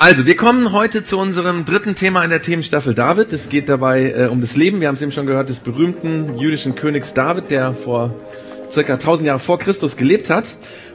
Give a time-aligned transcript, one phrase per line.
[0.00, 3.32] Also, wir kommen heute zu unserem dritten Thema in der Themenstaffel David.
[3.32, 6.38] Es geht dabei äh, um das Leben, wir haben es eben schon gehört, des berühmten
[6.38, 8.14] jüdischen Königs David, der vor
[8.70, 10.54] circa 1000 Jahre vor Christus gelebt hat.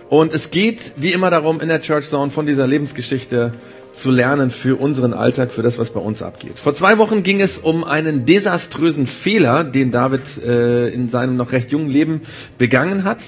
[0.09, 3.53] Und es geht wie immer darum, in der Church Zone von dieser Lebensgeschichte
[3.91, 6.57] zu lernen für unseren Alltag, für das, was bei uns abgeht.
[6.57, 11.51] Vor zwei Wochen ging es um einen desaströsen Fehler, den David äh, in seinem noch
[11.51, 12.21] recht jungen Leben
[12.57, 13.19] begangen hat.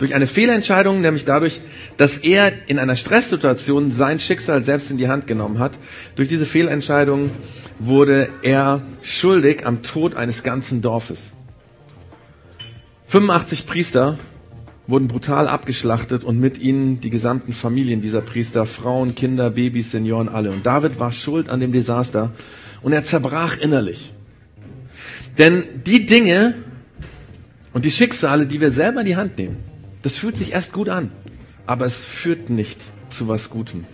[0.00, 1.60] Durch eine Fehlentscheidung, nämlich dadurch,
[1.98, 5.78] dass er in einer Stresssituation sein Schicksal selbst in die Hand genommen hat.
[6.16, 7.30] Durch diese Fehlentscheidung
[7.78, 11.32] wurde er schuldig am Tod eines ganzen Dorfes.
[13.08, 14.18] 85 Priester
[14.86, 20.30] wurden brutal abgeschlachtet und mit ihnen die gesamten Familien dieser Priester, Frauen, Kinder, Babys, Senioren,
[20.30, 20.50] alle.
[20.50, 22.30] Und David war schuld an dem Desaster
[22.80, 24.14] und er zerbrach innerlich.
[25.36, 26.54] Denn die Dinge
[27.74, 29.69] und die Schicksale, die wir selber in die Hand nehmen,
[30.02, 31.12] das fühlt sich erst gut an,
[31.66, 33.84] aber es führt nicht zu was Gutem.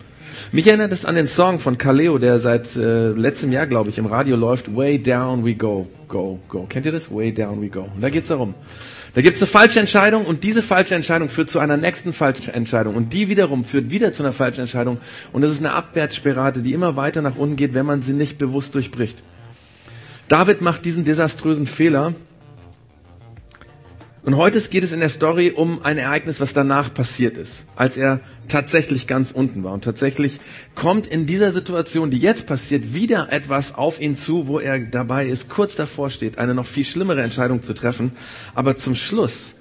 [0.53, 3.99] Mich erinnert es an den Song von Kaleo, der seit äh, letztem Jahr, glaube ich,
[3.99, 4.75] im Radio läuft.
[4.77, 6.67] Way down we go, go, go.
[6.69, 7.11] Kennt ihr das?
[7.11, 7.89] Way down we go.
[7.95, 8.55] Und da geht's darum.
[9.15, 12.97] Da gibt's eine falsche Entscheidung und diese falsche Entscheidung führt zu einer nächsten falschen Entscheidung
[12.97, 14.99] und die wiederum führt wieder zu einer falschen Entscheidung
[15.33, 18.37] und das ist eine Abwärtsspirale, die immer weiter nach unten geht, wenn man sie nicht
[18.37, 19.17] bewusst durchbricht.
[20.29, 22.15] David macht diesen desaströsen Fehler
[24.27, 27.97] und heute geht es in der Story um ein Ereignis, was danach passiert ist, als
[27.97, 29.73] er tatsächlich ganz unten war.
[29.73, 30.41] Und tatsächlich
[30.75, 35.29] kommt in dieser Situation, die jetzt passiert, wieder etwas auf ihn zu, wo er dabei
[35.29, 38.11] ist, kurz davor steht, eine noch viel schlimmere Entscheidung zu treffen.
[38.57, 39.55] Aber zum Schluss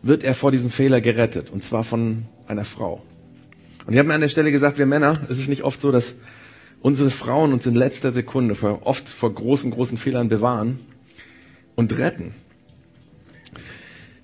[0.00, 3.02] wird er vor diesem Fehler gerettet, und zwar von einer Frau.
[3.84, 5.92] Und ich habe mir an der Stelle gesagt, wir Männer, es ist nicht oft so,
[5.92, 6.14] dass
[6.80, 10.78] unsere Frauen uns in letzter Sekunde vor, oft vor großen, großen Fehlern bewahren
[11.74, 12.34] und retten.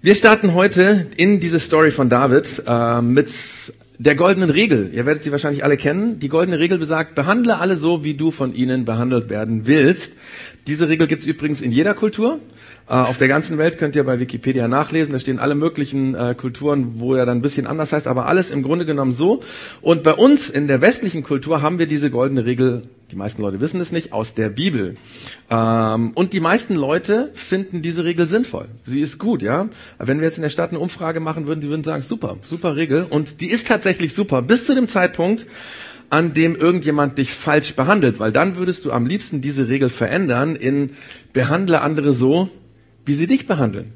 [0.04, 3.32] Wir starten heute in diese Story von David äh, mit
[3.98, 4.90] der goldenen Regel.
[4.92, 6.18] Ihr werdet sie wahrscheinlich alle kennen.
[6.18, 10.14] Die goldene Regel besagt, behandle alle so, wie du von ihnen behandelt werden willst.
[10.66, 12.40] Diese Regel gibt es übrigens in jeder Kultur.
[12.92, 15.14] Äh, auf der ganzen Welt könnt ihr bei Wikipedia nachlesen.
[15.14, 18.50] Da stehen alle möglichen äh, Kulturen, wo er dann ein bisschen anders heißt, aber alles
[18.50, 19.40] im Grunde genommen so.
[19.80, 23.60] Und bei uns in der westlichen Kultur haben wir diese goldene Regel, die meisten Leute
[23.60, 24.96] wissen es nicht, aus der Bibel.
[25.48, 28.66] Ähm, und die meisten Leute finden diese Regel sinnvoll.
[28.84, 29.70] Sie ist gut, ja.
[29.98, 32.76] Wenn wir jetzt in der Stadt eine Umfrage machen würden, die würden sagen, super, super
[32.76, 33.06] Regel.
[33.08, 34.42] Und die ist tatsächlich super.
[34.42, 35.46] Bis zu dem Zeitpunkt,
[36.10, 40.56] an dem irgendjemand dich falsch behandelt, weil dann würdest du am liebsten diese Regel verändern
[40.56, 40.90] in
[41.32, 42.50] behandle andere so,
[43.04, 43.92] wie sie dich behandeln.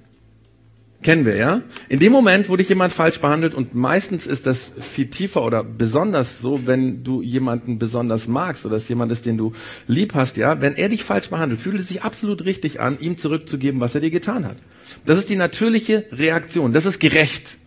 [1.02, 1.62] Kennen wir, ja?
[1.88, 5.62] In dem Moment, wo dich jemand falsch behandelt, und meistens ist das viel tiefer oder
[5.62, 9.52] besonders so, wenn du jemanden besonders magst oder es jemand ist, den du
[9.86, 10.60] lieb hast, ja?
[10.60, 14.00] Wenn er dich falsch behandelt, fühlt es sich absolut richtig an, ihm zurückzugeben, was er
[14.00, 14.56] dir getan hat.
[15.04, 16.72] Das ist die natürliche Reaktion.
[16.72, 17.58] Das ist gerecht.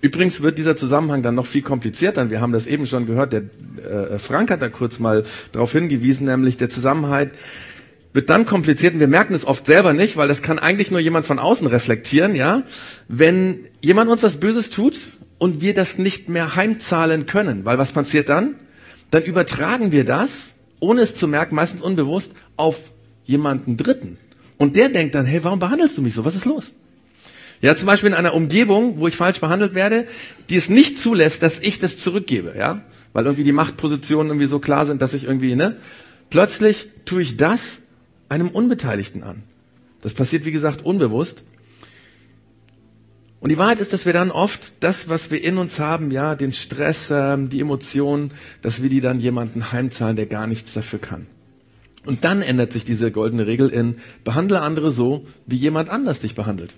[0.00, 2.28] Übrigens wird dieser Zusammenhang dann noch viel komplizierter.
[2.28, 3.32] Wir haben das eben schon gehört.
[3.32, 3.44] Der
[3.82, 7.30] äh, Frank hat da kurz mal darauf hingewiesen, nämlich der Zusammenhang
[8.14, 11.00] wird dann kompliziert und wir merken es oft selber nicht, weil das kann eigentlich nur
[11.00, 12.62] jemand von außen reflektieren, ja.
[13.08, 14.98] Wenn jemand uns was Böses tut
[15.38, 18.54] und wir das nicht mehr heimzahlen können, weil was passiert dann?
[19.10, 22.76] Dann übertragen wir das, ohne es zu merken, meistens unbewusst, auf
[23.24, 24.16] jemanden Dritten.
[24.58, 26.24] Und der denkt dann, hey, warum behandelst du mich so?
[26.24, 26.72] Was ist los?
[27.60, 30.06] Ja, zum Beispiel in einer Umgebung, wo ich falsch behandelt werde,
[30.50, 32.82] die es nicht zulässt, dass ich das zurückgebe, ja,
[33.12, 35.78] weil irgendwie die Machtpositionen irgendwie so klar sind, dass ich irgendwie, ne,
[36.30, 37.80] plötzlich tue ich das,
[38.34, 39.44] einem Unbeteiligten an.
[40.02, 41.44] Das passiert, wie gesagt, unbewusst.
[43.40, 46.34] Und die Wahrheit ist, dass wir dann oft das, was wir in uns haben, ja,
[46.34, 50.98] den Stress, ähm, die Emotionen, dass wir die dann jemanden heimzahlen, der gar nichts dafür
[50.98, 51.26] kann.
[52.06, 56.34] Und dann ändert sich diese goldene Regel in, behandle andere so, wie jemand anders dich
[56.34, 56.76] behandelt.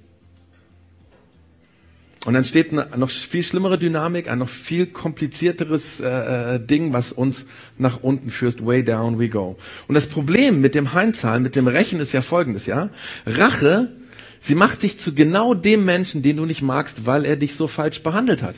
[2.26, 6.92] Und dann steht eine noch viel schlimmere Dynamik, ein noch viel komplizierteres äh, äh, Ding,
[6.92, 7.46] was uns
[7.78, 8.66] nach unten führt.
[8.66, 9.56] Way down we go.
[9.86, 12.90] Und das Problem mit dem Heimzahlen, mit dem Rächen ist ja folgendes, ja?
[13.26, 13.92] Rache,
[14.40, 17.68] sie macht dich zu genau dem Menschen, den du nicht magst, weil er dich so
[17.68, 18.56] falsch behandelt hat.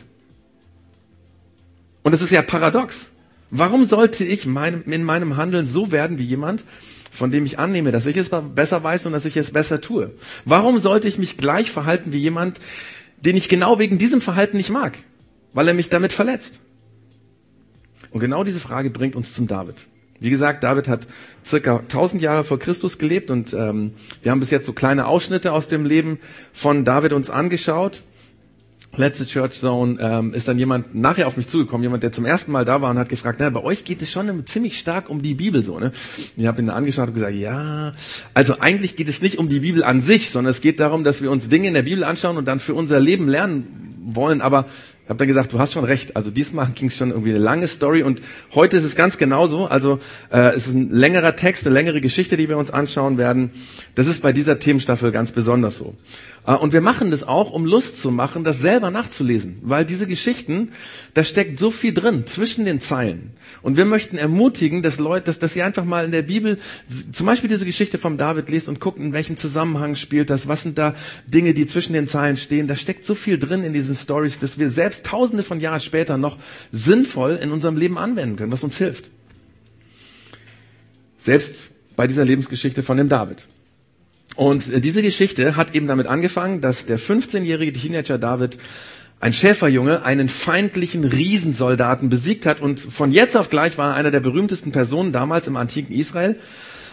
[2.02, 3.10] Und das ist ja paradox.
[3.50, 6.64] Warum sollte ich meinem, in meinem Handeln so werden wie jemand,
[7.10, 10.12] von dem ich annehme, dass ich es besser weiß und dass ich es besser tue?
[10.46, 12.60] Warum sollte ich mich gleich verhalten wie jemand,
[13.24, 14.98] den ich genau wegen diesem Verhalten nicht mag,
[15.52, 16.60] weil er mich damit verletzt.
[18.10, 19.76] Und genau diese Frage bringt uns zum David.
[20.20, 21.06] Wie gesagt, David hat
[21.44, 23.92] circa 1000 Jahre vor Christus gelebt und ähm,
[24.22, 26.18] wir haben bis jetzt so kleine Ausschnitte aus dem Leben
[26.52, 28.02] von David uns angeschaut
[28.96, 32.52] letzte Church Zone ähm, ist dann jemand nachher auf mich zugekommen, jemand, der zum ersten
[32.52, 35.22] Mal da war und hat gefragt, na, bei euch geht es schon ziemlich stark um
[35.22, 35.92] die Bibel so, ne?
[36.36, 37.94] Ich habe ihn angeschaut und gesagt, ja,
[38.34, 41.22] also eigentlich geht es nicht um die Bibel an sich, sondern es geht darum, dass
[41.22, 44.66] wir uns Dinge in der Bibel anschauen und dann für unser Leben lernen wollen, aber
[45.08, 46.16] habe dann gesagt, du hast schon recht.
[46.16, 48.20] Also diesmal ging es schon irgendwie eine lange Story und
[48.54, 49.66] heute ist es ganz genauso.
[49.66, 50.00] Also
[50.30, 53.50] äh, es ist ein längerer Text, eine längere Geschichte, die wir uns anschauen werden.
[53.94, 55.94] Das ist bei dieser Themenstaffel ganz besonders so.
[56.46, 60.06] Äh, und wir machen das auch, um Lust zu machen, das selber nachzulesen, weil diese
[60.06, 60.72] Geschichten,
[61.14, 63.30] da steckt so viel drin zwischen den Zeilen.
[63.62, 66.58] Und wir möchten ermutigen, dass Leute, dass, dass ihr einfach mal in der Bibel
[67.12, 70.62] zum Beispiel diese Geschichte vom David lest und guckt, in welchem Zusammenhang spielt das, was
[70.62, 70.94] sind da
[71.26, 72.66] Dinge, die zwischen den Zeilen stehen.
[72.66, 76.18] Da steckt so viel drin in diesen Stories, dass wir selbst Tausende von Jahren später
[76.18, 76.38] noch
[76.72, 79.10] sinnvoll in unserem Leben anwenden können, was uns hilft.
[81.18, 83.46] Selbst bei dieser Lebensgeschichte von dem David.
[84.36, 88.58] Und äh, diese Geschichte hat eben damit angefangen, dass der 15-jährige Teenager David
[89.20, 94.12] ein Schäferjunge einen feindlichen Riesensoldaten besiegt hat und von jetzt auf gleich war er einer
[94.12, 96.36] der berühmtesten Personen damals im antiken Israel.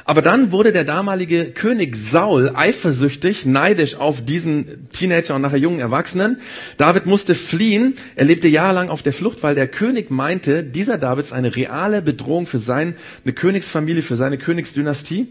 [0.08, 5.80] Aber dann wurde der damalige König Saul eifersüchtig, neidisch auf diesen Teenager und nachher jungen
[5.80, 6.38] Erwachsenen.
[6.78, 7.96] David musste fliehen.
[8.16, 12.04] Er lebte jahrelang auf der Flucht, weil der König meinte, dieser David ist eine reale
[12.04, 12.94] Bedrohung für seine
[13.34, 15.30] Königsfamilie, für seine Königsdynastie.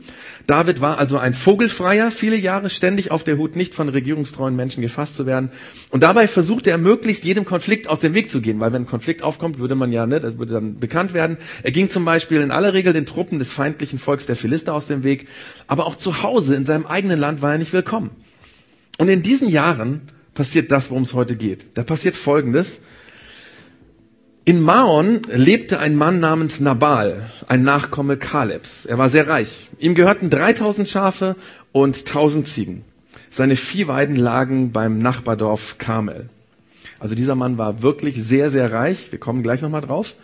[0.49, 4.83] David war also ein Vogelfreier, viele Jahre ständig auf der Hut, nicht von regierungstreuen Menschen
[4.83, 5.53] gefasst zu werden.
[5.91, 8.87] Und dabei versuchte er möglichst jedem Konflikt aus dem Weg zu gehen, weil wenn ein
[8.87, 11.37] Konflikt aufkommt, würde man ja, ne, das würde dann bekannt werden.
[11.63, 14.87] Er ging zum Beispiel in aller Regel den Truppen des feindlichen Volks der Philister aus
[14.87, 15.29] dem Weg,
[15.67, 18.11] aber auch zu Hause in seinem eigenen Land war er nicht willkommen.
[18.99, 21.77] Und in diesen Jahren passiert das, worum es heute geht.
[21.77, 22.81] Da passiert Folgendes.
[24.47, 28.85] In Maon lebte ein Mann namens Nabal, ein Nachkomme Kalebs.
[28.85, 29.71] Er war sehr reich.
[29.79, 31.37] Ihm gehörten 3000 Schafe
[31.73, 32.85] und 1000 Ziegen.
[33.31, 36.29] Seine Viehweiden lagen beim Nachbardorf Karmel.
[37.01, 39.11] Also dieser Mann war wirklich sehr, sehr reich.
[39.11, 40.15] Wir kommen gleich nochmal drauf.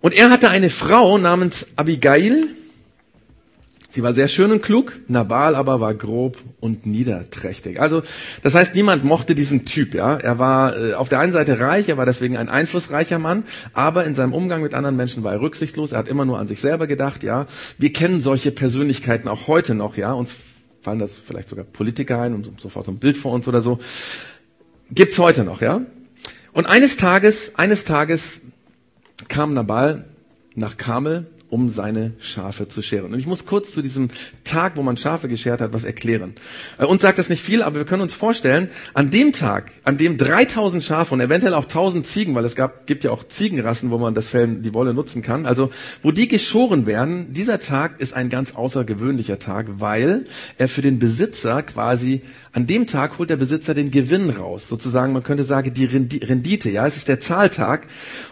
[0.00, 2.48] Und er hatte eine Frau namens Abigail,
[3.94, 7.78] Sie war sehr schön und klug, Nabal aber war grob und niederträchtig.
[7.78, 8.02] Also
[8.42, 9.92] das heißt, niemand mochte diesen Typ.
[9.92, 13.44] Ja, er war äh, auf der einen Seite reich, er war deswegen ein einflussreicher Mann,
[13.74, 15.92] aber in seinem Umgang mit anderen Menschen war er rücksichtslos.
[15.92, 17.22] Er hat immer nur an sich selber gedacht.
[17.22, 17.46] Ja,
[17.76, 19.98] wir kennen solche Persönlichkeiten auch heute noch.
[19.98, 20.32] Ja, uns
[20.80, 23.78] fallen das vielleicht sogar Politiker ein und sofort so ein Bild vor uns oder so.
[24.90, 25.60] Gibt's heute noch.
[25.60, 25.82] Ja.
[26.54, 28.40] Und eines Tages, eines Tages
[29.28, 30.06] kam Nabal
[30.54, 33.12] nach Kamel um seine Schafe zu scheren.
[33.12, 34.08] Und ich muss kurz zu diesem
[34.42, 36.32] Tag, wo man Schafe geschert hat, was erklären.
[36.78, 39.98] Äh, uns sagt das nicht viel, aber wir können uns vorstellen, an dem Tag, an
[39.98, 43.90] dem 3000 Schafe und eventuell auch 1000 Ziegen, weil es gab, gibt ja auch Ziegenrassen,
[43.90, 45.68] wo man das Fell, die Wolle nutzen kann, also
[46.02, 50.24] wo die geschoren werden, dieser Tag ist ein ganz außergewöhnlicher Tag, weil
[50.56, 52.22] er für den Besitzer quasi
[52.54, 54.68] an dem Tag holt der Besitzer den Gewinn raus.
[54.68, 56.70] Sozusagen, man könnte sagen, die Rendite.
[56.70, 57.86] Ja, es ist der Zahltag.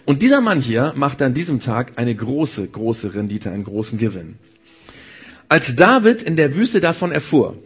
[0.05, 4.37] Und dieser Mann hier macht an diesem Tag eine große, große Rendite, einen großen Gewinn.
[5.49, 7.59] Als David in der Wüste davon erfuhr,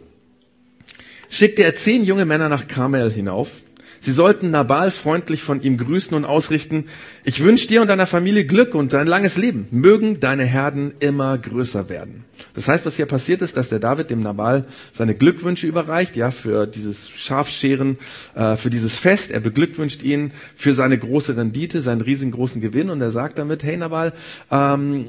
[1.29, 3.61] schickte er zehn junge Männer nach Karmel hinauf
[4.05, 6.85] Sie sollten Nabal freundlich von ihm grüßen und ausrichten,
[7.23, 9.67] ich wünsche dir und deiner Familie Glück und ein langes Leben.
[9.71, 12.23] Mögen deine Herden immer größer werden.
[12.53, 16.29] Das heißt, was hier passiert ist, dass der David dem Nabal seine Glückwünsche überreicht, ja,
[16.29, 17.97] für dieses Schafscheren,
[18.35, 19.31] äh, für dieses Fest.
[19.31, 23.75] Er beglückwünscht ihn für seine große Rendite, seinen riesengroßen Gewinn und er sagt damit, hey
[23.75, 24.13] Nabal,
[24.51, 25.07] ähm,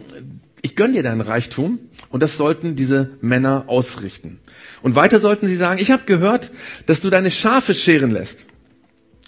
[0.62, 4.38] ich gönn dir deinen Reichtum und das sollten diese Männer ausrichten.
[4.80, 6.50] Und weiter sollten sie sagen, ich habe gehört,
[6.86, 8.46] dass du deine Schafe scheren lässt.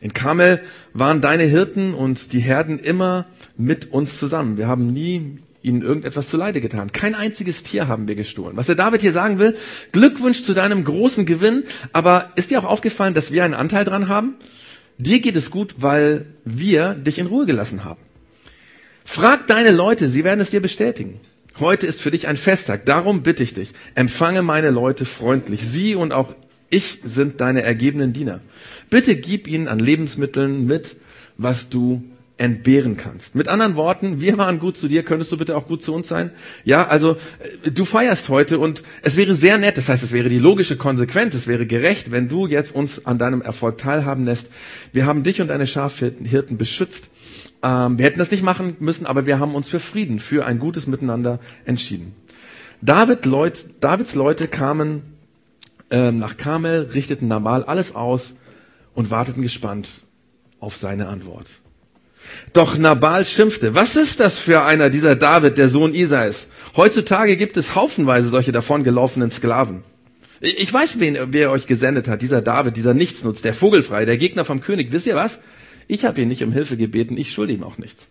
[0.01, 0.61] In Kamel
[0.93, 4.57] waren deine Hirten und die Herden immer mit uns zusammen.
[4.57, 6.93] Wir haben nie ihnen irgendetwas zuleide getan.
[6.93, 8.57] Kein einziges Tier haben wir gestohlen.
[8.57, 9.57] Was der David hier sagen will,
[9.93, 14.09] Glückwunsch zu deinem großen Gewinn, aber ist dir auch aufgefallen, dass wir einen Anteil dran
[14.09, 14.37] haben?
[14.99, 18.01] Dir geht es gut, weil wir dich in Ruhe gelassen haben.
[19.05, 21.21] Frag deine Leute, sie werden es dir bestätigen.
[21.59, 25.63] Heute ist für dich ein Festtag, darum bitte ich dich, empfange meine Leute freundlich.
[25.63, 26.35] Sie und auch
[26.71, 28.41] ich sind deine ergebenen Diener.
[28.91, 30.97] Bitte gib ihnen an Lebensmitteln mit,
[31.37, 32.03] was du
[32.39, 33.35] entbehren kannst.
[33.35, 36.07] Mit anderen Worten, wir waren gut zu dir, könntest du bitte auch gut zu uns
[36.07, 36.31] sein?
[36.65, 37.17] Ja, also
[37.65, 40.77] äh, du feierst heute und es wäre sehr nett, das heißt, es wäre die logische
[40.77, 44.49] Konsequenz, es wäre gerecht, wenn du jetzt uns an deinem Erfolg teilhaben lässt.
[44.93, 47.11] Wir haben dich und deine Schafhirten beschützt.
[47.65, 50.61] Ähm, wir hätten das nicht machen müssen, aber wir haben uns für Frieden, für ein
[50.61, 52.15] gutes Miteinander entschieden.
[52.81, 55.03] David Leut, Davids Leute kamen
[55.91, 58.35] ähm, nach Karmel, richteten Nabal alles aus
[58.95, 59.89] und warteten gespannt
[60.61, 61.49] auf seine Antwort.
[62.53, 66.47] Doch Nabal schimpfte, was ist das für einer, dieser David, der Sohn Isais?
[66.77, 69.83] Heutzutage gibt es haufenweise solche davongelaufenen Sklaven.
[70.41, 74.45] Ich weiß, wen, wer euch gesendet hat, dieser David, dieser Nichtsnutz, der Vogelfrei, der Gegner
[74.45, 74.93] vom König.
[74.93, 75.41] Wisst ihr was?
[75.89, 78.09] Ich habe ihn nicht um Hilfe gebeten, ich schulde ihm auch nichts.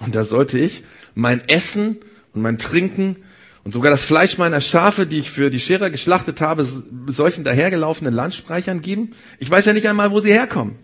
[0.00, 1.98] Und da sollte ich mein Essen
[2.32, 3.16] und mein Trinken
[3.64, 6.66] und sogar das Fleisch meiner Schafe, die ich für die Scherer geschlachtet habe,
[7.06, 9.12] solchen dahergelaufenen Landspreichern geben?
[9.38, 10.76] Ich weiß ja nicht einmal, wo sie herkommen.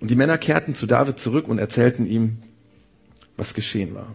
[0.00, 2.38] Und die Männer kehrten zu David zurück und erzählten ihm,
[3.38, 4.14] was geschehen war.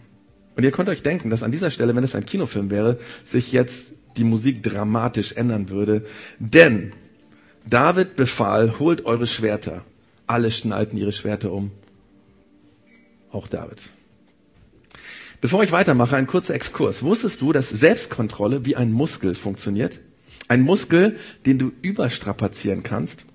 [0.56, 3.52] Und ihr könnt euch denken, dass an dieser Stelle, wenn es ein Kinofilm wäre, sich
[3.52, 6.06] jetzt die Musik dramatisch ändern würde.
[6.38, 6.94] Denn
[7.66, 9.84] David befahl, holt eure Schwerter.
[10.28, 11.72] Alle schnallten ihre Schwerter um.
[13.32, 13.82] Auch David.
[15.42, 17.02] Bevor ich weitermache, ein kurzer Exkurs.
[17.02, 20.00] Wusstest du, dass Selbstkontrolle wie ein Muskel funktioniert?
[20.48, 21.18] Ein Muskel,
[21.48, 23.26] den du überstrapazieren kannst,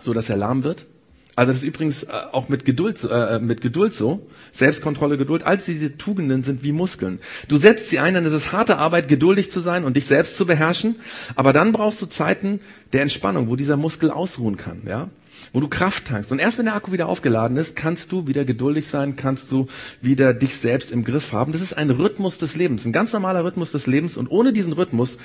[0.00, 0.86] so dass er lahm wird?
[1.34, 4.26] Also das ist übrigens äh, auch mit Geduld, äh, mit Geduld so.
[4.50, 5.44] Selbstkontrolle, Geduld.
[5.44, 7.20] All diese Tugenden sind wie Muskeln.
[7.48, 10.36] Du setzt sie ein, dann ist es harte Arbeit, geduldig zu sein und dich selbst
[10.36, 10.96] zu beherrschen.
[11.36, 12.60] Aber dann brauchst du Zeiten
[12.92, 15.08] der Entspannung, wo dieser Muskel ausruhen kann, ja,
[15.52, 16.32] wo du Kraft tankst.
[16.32, 19.66] Und erst wenn der Akku wieder aufgeladen ist, kannst du wieder geduldig sein, kannst du
[20.00, 21.52] wieder dich selbst im Griff haben.
[21.52, 24.16] Das ist ein Rhythmus des Lebens, ein ganz normaler Rhythmus des Lebens.
[24.16, 25.18] Und ohne diesen Rhythmus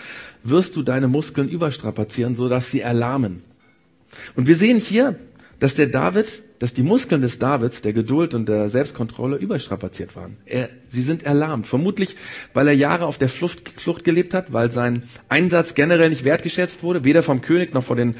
[0.43, 3.43] wirst du deine Muskeln überstrapazieren, sodass sie erlahmen.
[4.35, 5.15] Und wir sehen hier
[5.59, 10.37] dass der David, dass die Muskeln des Davids, der Geduld und der Selbstkontrolle überstrapaziert waren.
[10.45, 11.65] Er, sie sind erlahmt.
[11.67, 12.15] Vermutlich,
[12.53, 16.83] weil er Jahre auf der Flucht, Flucht gelebt hat, weil sein Einsatz generell nicht wertgeschätzt
[16.83, 18.15] wurde, weder vom König noch von den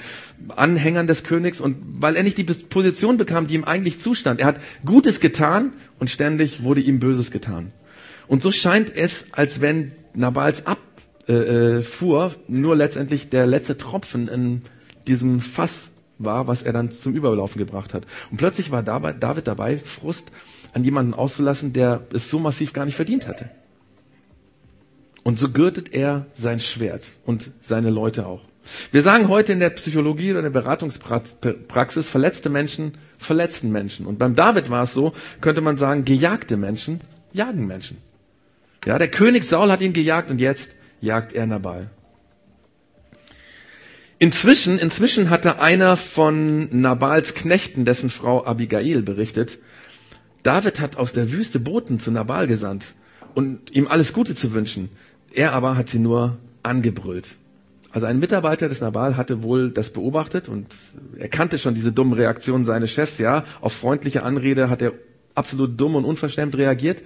[0.56, 4.40] Anhängern des Königs und weil er nicht die Position bekam, die ihm eigentlich zustand.
[4.40, 7.72] Er hat Gutes getan und ständig wurde ihm Böses getan.
[8.28, 14.62] Und so scheint es, als wenn Nabals Abfuhr äh, nur letztendlich der letzte Tropfen in
[15.08, 18.06] diesem Fass war, was er dann zum Überlaufen gebracht hat.
[18.32, 20.32] Und plötzlich war David dabei, Frust
[20.74, 23.50] an jemanden auszulassen, der es so massiv gar nicht verdient hatte.
[25.24, 28.42] Und so gürtet er sein Schwert und seine Leute auch.
[28.92, 34.06] Wir sagen heute in der Psychologie oder in der Beratungspraxis, verletzte Menschen verletzten Menschen.
[34.06, 37.02] Und beim David war es so, könnte man sagen, gejagte Menschen
[37.34, 37.98] jagen Menschen.
[38.86, 40.72] Ja, der König Saul hat ihn gejagt und jetzt
[41.02, 41.90] jagt er Nabal.
[44.20, 49.60] Inzwischen, inzwischen hatte einer von Nabals Knechten, dessen Frau Abigail, berichtet,
[50.42, 52.96] David hat aus der Wüste Boten zu Nabal gesandt
[53.36, 54.90] und ihm alles Gute zu wünschen.
[55.34, 57.28] Er aber hat sie nur angebrüllt.
[57.92, 60.68] Also ein Mitarbeiter des Nabal hatte wohl das beobachtet und
[61.18, 63.44] er kannte schon diese dummen Reaktionen seines Chefs, ja.
[63.62, 64.94] Auf freundliche Anrede hat er
[65.36, 67.04] absolut dumm und unverschämt reagiert.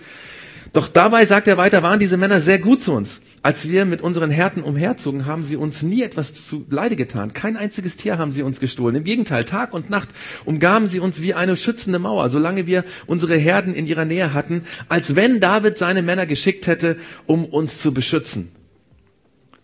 [0.74, 3.20] Doch dabei, sagt er weiter, waren diese Männer sehr gut zu uns.
[3.44, 7.34] Als wir mit unseren Härten umherzogen, haben sie uns nie etwas zu Leide getan.
[7.34, 8.96] Kein einziges Tier haben sie uns gestohlen.
[8.96, 10.10] Im Gegenteil, Tag und Nacht
[10.46, 14.64] umgaben sie uns wie eine schützende Mauer, solange wir unsere Herden in ihrer Nähe hatten,
[14.88, 18.52] als wenn David seine Männer geschickt hätte, um uns zu beschützen.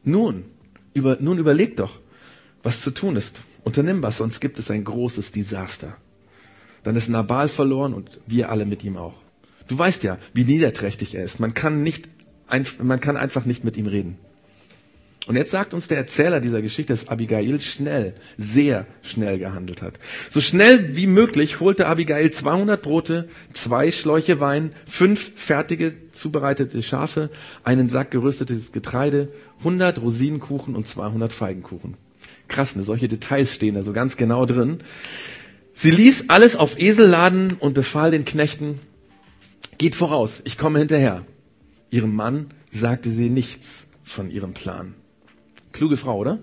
[0.03, 0.43] Nun,
[0.93, 1.99] über, nun überleg doch,
[2.63, 3.41] was zu tun ist.
[3.63, 5.95] Unternimm was, sonst gibt es ein großes Desaster.
[6.83, 9.26] Dann ist Nabal verloren und wir alle mit ihm auch.
[9.67, 11.39] Du weißt ja, wie niederträchtig er ist.
[11.39, 12.07] Man kann nicht,
[12.81, 14.17] man kann einfach nicht mit ihm reden.
[15.27, 19.99] Und jetzt sagt uns der Erzähler dieser Geschichte, dass Abigail schnell, sehr schnell gehandelt hat.
[20.29, 27.29] So schnell wie möglich holte Abigail 200 Brote, zwei Schläuche Wein, fünf fertige zubereitete Schafe,
[27.65, 29.27] einen Sack geröstetes Getreide,
[29.59, 31.95] 100 Rosinenkuchen und 200 Feigenkuchen.
[32.47, 32.83] Krass, ne?
[32.83, 34.77] solche Details stehen da so ganz genau drin.
[35.73, 38.79] Sie ließ alles auf Esel laden und befahl den Knechten,
[39.77, 41.25] Geht voraus, ich komme hinterher.
[41.91, 44.95] Ihrem Mann sagte sie nichts von ihrem Plan.
[45.71, 46.39] Kluge Frau, oder?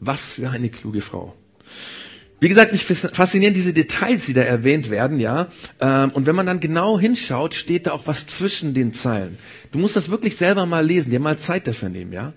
[0.00, 1.34] Was für eine kluge Frau.
[2.40, 5.48] Wie gesagt, mich faszinieren diese Details, die da erwähnt werden, ja.
[5.80, 9.38] Ähm, und wenn man dann genau hinschaut, steht da auch was zwischen den Zeilen.
[9.72, 12.32] Du musst das wirklich selber mal lesen, dir mal Zeit dafür nehmen, ja.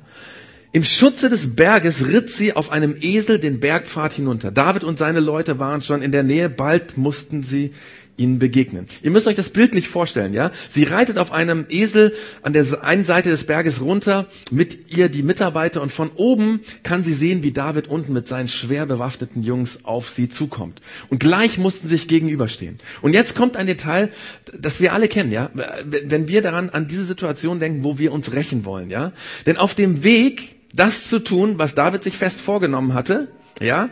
[0.74, 4.51] Im Schutze des Berges ritt sie auf einem Esel den Bergpfad hinunter.
[4.51, 7.72] David und seine Leute waren schon in der Nähe, bald mussten sie
[8.18, 8.88] ihnen begegnen.
[9.01, 10.51] Ihr müsst euch das bildlich vorstellen, ja?
[10.70, 12.13] Sie reitet auf einem Esel
[12.44, 17.03] an der einen Seite des Berges runter, mit ihr die Mitarbeiter und von oben kann
[17.03, 20.82] sie sehen, wie David unten mit seinen schwer bewaffneten Jungs auf sie zukommt.
[21.10, 22.77] Und gleich mussten sie sich gegenüberstehen.
[23.01, 24.10] Und jetzt kommt ein Detail,
[24.58, 25.50] das wir alle kennen, ja?
[25.86, 29.12] Wenn wir daran an diese Situation denken, wo wir uns rächen wollen, ja?
[29.46, 33.30] Denn auf dem Weg, das zu tun, was David sich fest vorgenommen hatte,
[33.62, 33.89] ja,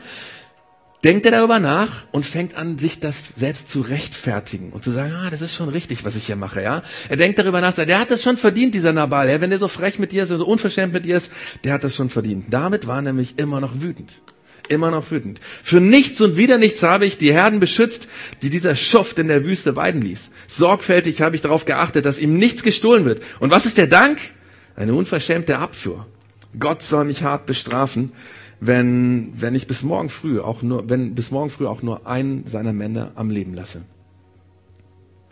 [1.04, 5.14] denkt er darüber nach und fängt an, sich das selbst zu rechtfertigen und zu sagen,
[5.14, 6.84] ah, das ist schon richtig, was ich hier mache, ja.
[7.08, 9.42] Er denkt darüber nach, der hat das schon verdient, dieser Nabal, ja.
[9.42, 11.32] Wenn der so frech mit dir ist, so unverschämt mit dir ist,
[11.64, 12.46] der hat das schon verdient.
[12.50, 14.22] Damit war nämlich immer noch wütend.
[14.68, 15.40] Immer noch wütend.
[15.64, 18.08] Für nichts und wieder nichts habe ich die Herden beschützt,
[18.44, 20.30] die dieser Schuft in der Wüste weiden ließ.
[20.48, 23.24] Sorgfältig habe ich darauf geachtet, dass ihm nichts gestohlen wird.
[23.40, 24.20] Und was ist der Dank?
[24.76, 26.06] Eine unverschämte Abfuhr.
[26.58, 28.12] Gott soll mich hart bestrafen,
[28.60, 32.46] wenn, wenn ich bis morgen früh auch nur, wenn bis morgen früh auch nur einen
[32.46, 33.82] seiner Männer am Leben lasse.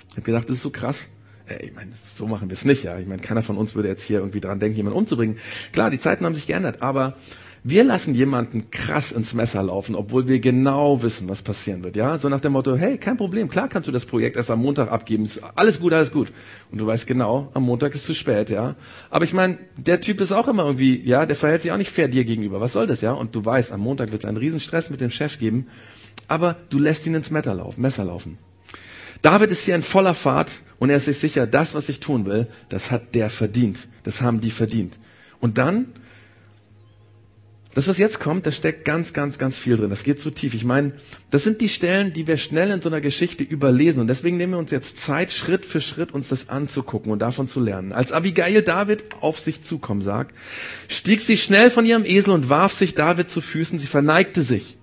[0.10, 1.08] Ich habe gedacht, das ist so krass.
[1.48, 2.98] Äh, ich meine, so machen wir es nicht, ja.
[2.98, 5.38] Ich meine, keiner von uns würde jetzt hier irgendwie dran denken, jemanden umzubringen.
[5.74, 7.16] Klar, die Zeiten haben sich geändert, aber
[7.64, 12.18] wir lassen jemanden krass ins Messer laufen, obwohl wir genau wissen, was passieren wird, ja?
[12.18, 14.92] So nach dem Motto, hey, kein Problem, klar kannst du das Projekt erst am Montag
[14.92, 16.32] abgeben, alles gut, alles gut.
[16.72, 18.76] Und du weißt genau, am Montag ist zu spät, ja?
[19.10, 21.92] Aber ich meine, der Typ ist auch immer irgendwie, ja, der verhält sich auch nicht
[21.92, 22.62] fair dir gegenüber.
[22.62, 23.12] Was soll das, ja?
[23.12, 25.68] Und du weißt, am Montag wird es einen Riesenstress mit dem Chef geben,
[26.28, 28.38] aber du lässt ihn ins Messer laufen.
[29.22, 32.26] David ist hier in voller Fahrt und er ist sich sicher, das, was ich tun
[32.26, 33.88] will, das hat der verdient.
[34.04, 35.00] Das haben die verdient.
[35.40, 35.88] Und dann
[37.78, 39.92] das, was jetzt kommt, da steckt ganz, ganz, ganz viel drin.
[39.92, 40.56] Das geht zu tief.
[40.56, 40.94] Ich meine,
[41.30, 44.02] das sind die Stellen, die wir schnell in so einer Geschichte überlesen.
[44.02, 47.48] Und deswegen nehmen wir uns jetzt Zeit, Schritt für Schritt uns das anzugucken und davon
[47.48, 47.92] zu lernen.
[47.92, 50.36] Als Abigail David auf sich zukommen sagt,
[50.88, 53.78] stieg sie schnell von ihrem Esel und warf sich David zu Füßen.
[53.78, 54.76] Sie verneigte sich,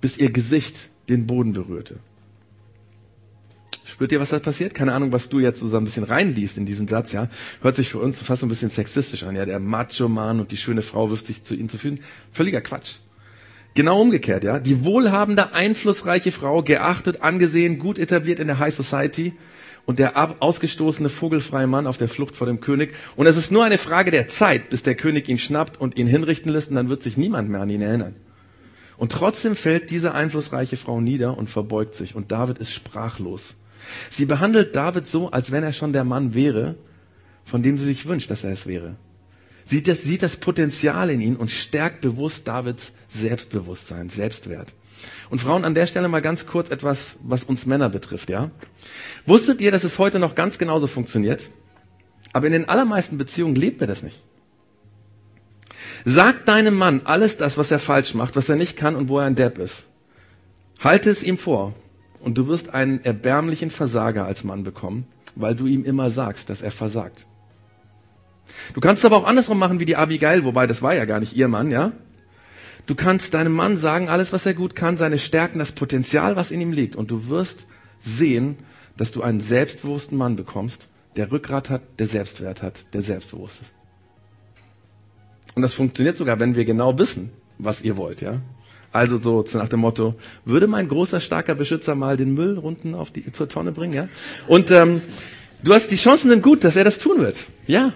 [0.00, 1.96] bis ihr Gesicht den Boden berührte.
[3.94, 4.74] Spürt ihr, was da passiert?
[4.74, 7.28] Keine Ahnung, was du jetzt so ein bisschen reinliest in diesen Satz, ja.
[7.62, 9.46] Hört sich für uns fast so ein bisschen sexistisch an, ja.
[9.46, 12.00] Der Macho-Mann und die schöne Frau wirft sich zu ihnen zu Füßen.
[12.32, 12.96] Völliger Quatsch.
[13.74, 14.58] Genau umgekehrt, ja.
[14.58, 19.34] Die wohlhabende, einflussreiche Frau, geachtet, angesehen, gut etabliert in der High Society
[19.86, 22.96] und der ausgestoßene, vogelfreie Mann auf der Flucht vor dem König.
[23.14, 26.08] Und es ist nur eine Frage der Zeit, bis der König ihn schnappt und ihn
[26.08, 28.16] hinrichten lässt und dann wird sich niemand mehr an ihn erinnern.
[28.96, 33.54] Und trotzdem fällt diese einflussreiche Frau nieder und verbeugt sich und David ist sprachlos.
[34.10, 36.76] Sie behandelt David so, als wenn er schon der Mann wäre,
[37.44, 38.96] von dem sie sich wünscht, dass er es wäre.
[39.66, 44.74] Sieht das, sieht das Potenzial in ihn und stärkt bewusst Davids Selbstbewusstsein, Selbstwert.
[45.30, 48.50] Und Frauen, an der Stelle mal ganz kurz etwas, was uns Männer betrifft, ja?
[49.26, 51.50] Wusstet ihr, dass es heute noch ganz genauso funktioniert?
[52.32, 54.22] Aber in den allermeisten Beziehungen lebt mir das nicht.
[56.04, 59.18] Sag deinem Mann alles das, was er falsch macht, was er nicht kann und wo
[59.18, 59.84] er ein Depp ist.
[60.80, 61.74] Halte es ihm vor
[62.24, 66.62] und du wirst einen erbärmlichen Versager als Mann bekommen, weil du ihm immer sagst, dass
[66.62, 67.26] er versagt.
[68.72, 71.36] Du kannst aber auch andersrum machen wie die Abigail, wobei das war ja gar nicht
[71.36, 71.92] ihr Mann, ja?
[72.86, 76.50] Du kannst deinem Mann sagen, alles, was er gut kann, seine Stärken, das Potenzial, was
[76.50, 76.96] in ihm liegt.
[76.96, 77.66] Und du wirst
[78.00, 78.56] sehen,
[78.96, 83.72] dass du einen selbstbewussten Mann bekommst, der Rückgrat hat, der Selbstwert hat, der selbstbewusst ist.
[85.54, 88.40] Und das funktioniert sogar, wenn wir genau wissen, was ihr wollt, ja?
[88.94, 93.10] Also so nach dem Motto, würde mein großer, starker Beschützer mal den Müll unten auf
[93.10, 94.08] die, zur Tonne bringen, ja?
[94.46, 95.02] Und ähm,
[95.64, 97.36] du hast, die Chancen sind gut, dass er das tun wird.
[97.66, 97.92] Ja.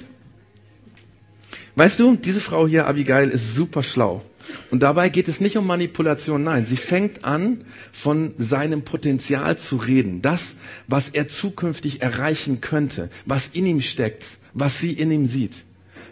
[1.77, 4.25] Weißt du, diese Frau hier, Abigail, ist super schlau.
[4.73, 6.67] Und dabei geht es nicht um Manipulation, nein.
[6.67, 10.21] Sie fängt an, von seinem Potenzial zu reden.
[10.21, 10.57] Das,
[10.89, 15.65] was er zukünftig erreichen könnte, was in ihm steckt, was sie in ihm sieht.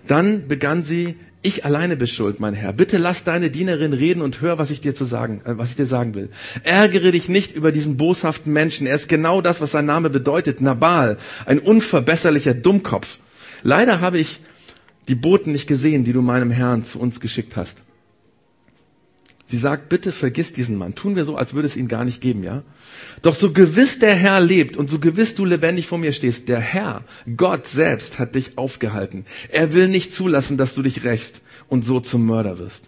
[0.07, 1.17] Dann begann sie
[1.47, 2.73] ich alleine bin schuld, mein Herr.
[2.73, 5.77] Bitte lass deine Dienerin reden und hör, was ich dir zu sagen, äh, was ich
[5.77, 6.29] dir sagen will.
[6.65, 8.87] Ärgere dich nicht über diesen boshaften Menschen.
[8.87, 10.61] Er ist genau das, was sein Name bedeutet.
[10.61, 11.19] Nabal.
[11.47, 13.19] Ein unverbesserlicher Dummkopf.
[13.63, 14.41] Leider habe ich
[15.09, 17.86] die Boten nicht gesehen, die du meinem Herrn zu uns geschickt hast.
[19.49, 20.97] Sie sagt, bitte vergiss diesen Mann.
[20.97, 22.63] Tun wir so, als würde es ihn gar nicht geben, ja?
[23.23, 26.59] Doch so gewiss der Herr lebt und so gewiss du lebendig vor mir stehst, der
[26.59, 27.05] Herr,
[27.37, 29.25] Gott selbst hat dich aufgehalten.
[29.51, 32.83] Er will nicht zulassen, dass du dich rächst und so zum Mörder wirst.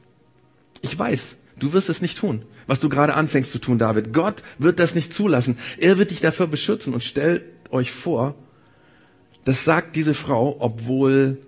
[0.83, 4.13] Ich weiß, du wirst es nicht tun, was du gerade anfängst zu tun, David.
[4.13, 5.59] Gott wird das nicht zulassen.
[5.79, 8.35] Er wird dich dafür beschützen und stellt euch vor,
[9.45, 11.39] das sagt diese Frau, obwohl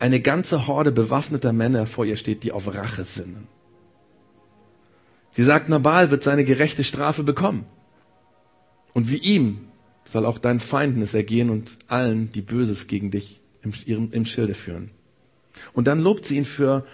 [0.00, 3.46] eine ganze Horde bewaffneter Männer vor ihr steht, die auf Rache sinnen.
[5.36, 7.66] Sie sagt, Nabal wird seine gerechte Strafe bekommen.
[8.94, 9.68] Und wie ihm
[10.06, 14.90] soll auch dein Feindnis ergehen und allen, die Böses gegen dich im, im Schilde führen.
[15.74, 16.86] Und dann lobt sie ihn für,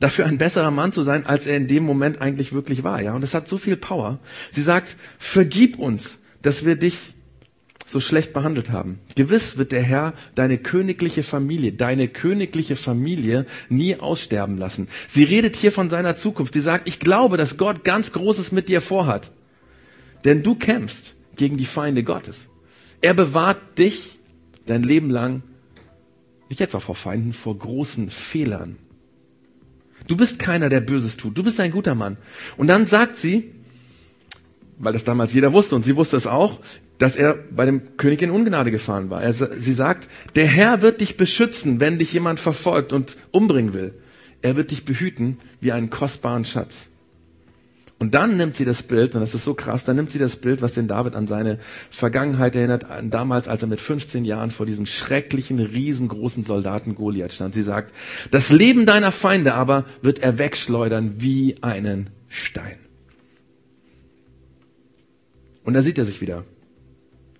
[0.00, 3.14] dafür ein besserer Mann zu sein, als er in dem Moment eigentlich wirklich war, ja.
[3.14, 4.18] Und es hat so viel Power.
[4.50, 7.14] Sie sagt, vergib uns, dass wir dich
[7.88, 8.98] so schlecht behandelt haben.
[9.14, 14.88] Gewiss wird der Herr deine königliche Familie, deine königliche Familie nie aussterben lassen.
[15.08, 16.52] Sie redet hier von seiner Zukunft.
[16.52, 19.32] Sie sagt, ich glaube, dass Gott ganz Großes mit dir vorhat.
[20.24, 22.48] Denn du kämpfst gegen die Feinde Gottes.
[23.00, 24.18] Er bewahrt dich
[24.66, 25.42] dein Leben lang
[26.50, 28.76] nicht etwa vor Feinden, vor großen Fehlern.
[30.06, 31.36] Du bist keiner, der Böses tut.
[31.36, 32.16] Du bist ein guter Mann.
[32.56, 33.52] Und dann sagt sie,
[34.78, 36.60] weil das damals jeder wusste und sie wusste es auch,
[36.98, 39.22] dass er bei dem König in Ungnade gefahren war.
[39.22, 43.94] Er, sie sagt, der Herr wird dich beschützen, wenn dich jemand verfolgt und umbringen will.
[44.42, 46.88] Er wird dich behüten wie einen kostbaren Schatz.
[48.00, 50.36] Und dann nimmt sie das Bild, und das ist so krass, dann nimmt sie das
[50.36, 51.58] Bild, was den David an seine
[51.90, 57.54] Vergangenheit erinnert, damals, als er mit 15 Jahren vor diesem schrecklichen, riesengroßen Soldaten Goliath stand.
[57.54, 57.92] Sie sagt,
[58.30, 62.78] das Leben deiner Feinde aber wird er wegschleudern wie einen Stein.
[65.68, 66.46] Und da sieht er sich wieder.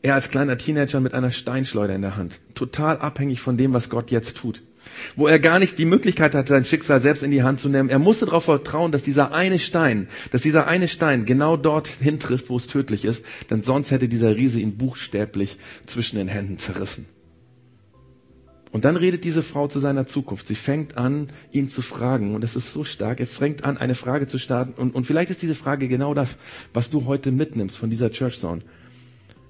[0.03, 2.43] Er als kleiner Teenager mit einer Steinschleuder in der Hand.
[2.53, 4.63] Total abhängig von dem, was Gott jetzt tut.
[5.17, 7.89] Wo er gar nicht die Möglichkeit hatte, sein Schicksal selbst in die Hand zu nehmen.
[7.89, 12.51] Er musste darauf vertrauen, dass dieser eine Stein, dass dieser eine Stein genau dorthin trifft,
[12.51, 13.25] wo es tödlich ist.
[13.49, 17.07] Denn sonst hätte dieser Riese ihn buchstäblich zwischen den Händen zerrissen.
[18.71, 20.47] Und dann redet diese Frau zu seiner Zukunft.
[20.47, 22.35] Sie fängt an, ihn zu fragen.
[22.35, 23.21] Und es ist so stark.
[23.21, 24.75] Er fängt an, eine Frage zu starten.
[24.81, 26.37] Und, und vielleicht ist diese Frage genau das,
[26.75, 28.63] was du heute mitnimmst von dieser Church Zone.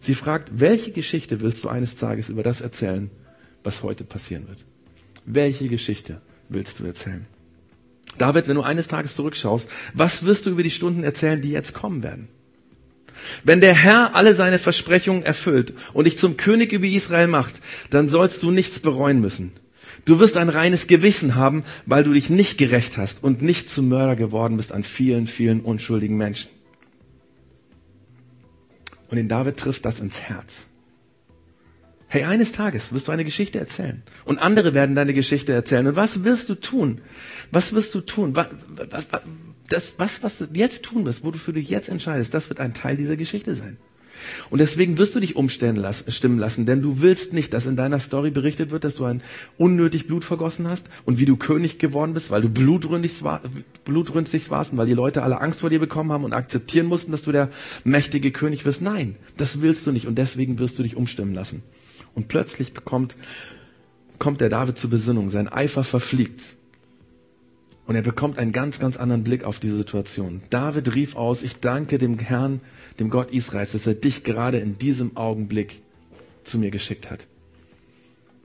[0.00, 3.10] Sie fragt, welche Geschichte willst du eines Tages über das erzählen,
[3.64, 4.64] was heute passieren wird?
[5.26, 7.26] Welche Geschichte willst du erzählen?
[8.16, 11.74] David, wenn du eines Tages zurückschaust, was wirst du über die Stunden erzählen, die jetzt
[11.74, 12.28] kommen werden?
[13.44, 18.08] Wenn der Herr alle seine Versprechungen erfüllt und dich zum König über Israel macht, dann
[18.08, 19.52] sollst du nichts bereuen müssen.
[20.04, 23.88] Du wirst ein reines Gewissen haben, weil du dich nicht gerecht hast und nicht zum
[23.88, 26.50] Mörder geworden bist an vielen, vielen unschuldigen Menschen.
[29.10, 30.66] Und in David trifft das ins Herz.
[32.10, 34.02] Hey, eines Tages wirst du eine Geschichte erzählen.
[34.24, 35.86] Und andere werden deine Geschichte erzählen.
[35.88, 37.02] Und was wirst du tun?
[37.50, 38.34] Was wirst du tun?
[38.34, 38.46] Was,
[38.90, 39.06] was,
[39.68, 42.60] das, was, was du jetzt tun wirst, wo du für dich jetzt entscheidest, das wird
[42.60, 43.76] ein Teil dieser Geschichte sein.
[44.50, 48.30] Und deswegen wirst du dich umstimmen lassen, denn du willst nicht, dass in deiner Story
[48.30, 49.22] berichtet wird, dass du ein
[49.56, 53.24] unnötig Blut vergossen hast und wie du König geworden bist, weil du blutrünstig,
[53.84, 57.12] blutrünstig warst und weil die Leute alle Angst vor dir bekommen haben und akzeptieren mussten,
[57.12, 57.50] dass du der
[57.84, 58.82] mächtige König wirst.
[58.82, 61.62] Nein, das willst du nicht und deswegen wirst du dich umstimmen lassen.
[62.14, 63.16] Und plötzlich bekommt,
[64.18, 66.57] kommt der David zur Besinnung, sein Eifer verfliegt.
[67.88, 70.42] Und er bekommt einen ganz, ganz anderen Blick auf die Situation.
[70.50, 72.60] David rief aus, ich danke dem Herrn,
[73.00, 75.80] dem Gott Israels, dass er dich gerade in diesem Augenblick
[76.44, 77.26] zu mir geschickt hat.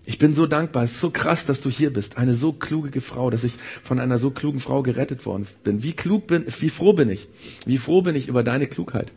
[0.06, 2.18] Ich bin so dankbar, es ist so krass, dass du hier bist.
[2.18, 5.84] Eine so kluge Frau, dass ich von einer so klugen Frau gerettet worden bin.
[5.84, 7.28] Wie klug bin, wie froh bin ich?
[7.66, 9.12] Wie froh bin ich über deine Klugheit?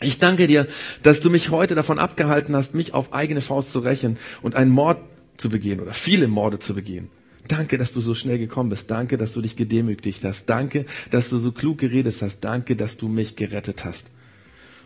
[0.00, 0.66] Ich danke dir,
[1.04, 4.72] dass du mich heute davon abgehalten hast, mich auf eigene Faust zu rächen und einen
[4.72, 4.98] Mord
[5.36, 7.10] zu begehen oder viele Morde zu begehen.
[7.52, 8.90] Danke, dass du so schnell gekommen bist.
[8.90, 10.46] Danke, dass du dich gedemütigt hast.
[10.46, 12.40] Danke, dass du so klug geredet hast.
[12.40, 14.06] Danke, dass du mich gerettet hast.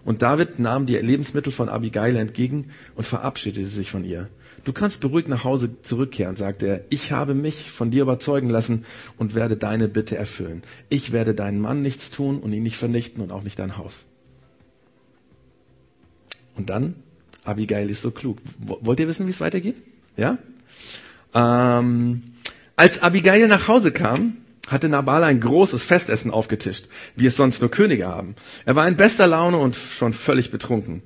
[0.05, 4.29] Und David nahm die Lebensmittel von Abigail entgegen und verabschiedete sich von ihr.
[4.65, 6.85] Du kannst beruhigt nach Hause zurückkehren, sagte er.
[6.91, 8.85] Ich habe mich von dir überzeugen lassen
[9.17, 10.65] und werde deine Bitte erfüllen.
[10.89, 14.07] Ich werde deinen Mann nichts tun und ihn nicht vernichten und auch nicht dein Haus.
[16.57, 16.97] Und dann,
[17.45, 18.39] Abigail ist so klug.
[18.59, 19.77] Wollt ihr wissen, wie es weitergeht?
[20.17, 20.39] Ja?
[21.33, 22.23] Ähm,
[22.77, 24.37] als Abigail nach Hause kam,
[24.69, 28.37] hatte Nabal ein großes Festessen aufgetischt, wie es sonst nur Könige haben.
[28.65, 31.03] Er war in bester Laune und schon völlig betrunken.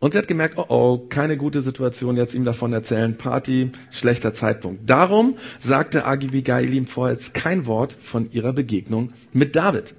[0.00, 4.34] Und sie hat gemerkt, oh oh, keine gute Situation, jetzt ihm davon erzählen, Party, schlechter
[4.34, 4.90] Zeitpunkt.
[4.90, 9.94] Darum sagte Abigail ihm vorher jetzt kein Wort von ihrer Begegnung mit David.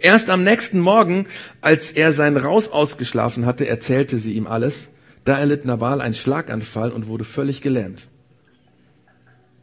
[0.00, 1.26] Erst am nächsten Morgen,
[1.60, 4.88] als er seinen Raus ausgeschlafen hatte, erzählte sie ihm alles.
[5.24, 8.08] Da erlitt Nabal einen Schlaganfall und wurde völlig gelähmt.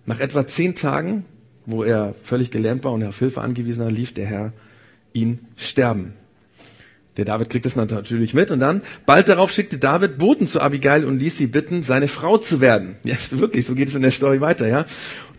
[0.05, 1.25] Nach etwa zehn Tagen,
[1.65, 4.53] wo er völlig gelähmt war und auf Hilfe angewiesen war, lief der Herr
[5.13, 6.13] ihn sterben.
[7.17, 11.03] Der David kriegt das natürlich mit und dann, bald darauf schickte David Boten zu Abigail
[11.03, 12.95] und ließ sie bitten, seine Frau zu werden.
[13.03, 14.85] Ja, wirklich, so geht es in der Story weiter, ja.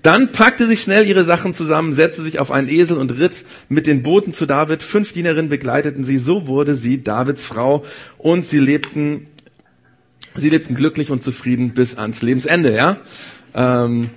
[0.02, 3.86] Dann packte sie schnell ihre Sachen zusammen, setzte sich auf einen Esel und ritt mit
[3.86, 4.82] den Boten zu David.
[4.82, 6.18] Fünf Dienerinnen begleiteten sie.
[6.18, 7.84] So wurde sie Davids Frau
[8.18, 9.28] und sie lebten,
[10.34, 12.98] sie lebten glücklich und zufrieden bis ans Lebensende, ja.
[13.54, 14.10] Ähm,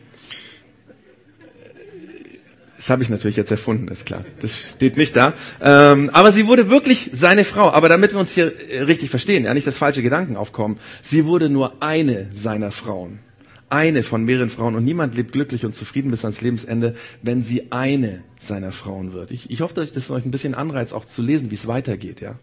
[2.85, 4.23] das habe ich natürlich jetzt erfunden, ist klar.
[4.41, 5.33] Das steht nicht da.
[5.59, 7.71] Ähm, aber sie wurde wirklich seine Frau.
[7.71, 11.25] Aber damit wir uns hier äh, richtig verstehen, ja nicht das falsche Gedanken aufkommen, sie
[11.25, 13.21] wurde nur eine seiner Frauen
[13.69, 16.93] eine von mehreren Frauen und niemand lebt glücklich und zufrieden bis ans Lebensende,
[17.23, 19.31] wenn sie eine seiner Frauen wird.
[19.31, 22.21] Ich, ich hoffe, das ist euch ein bisschen Anreiz auch zu lesen, wie es weitergeht,
[22.21, 22.35] ja.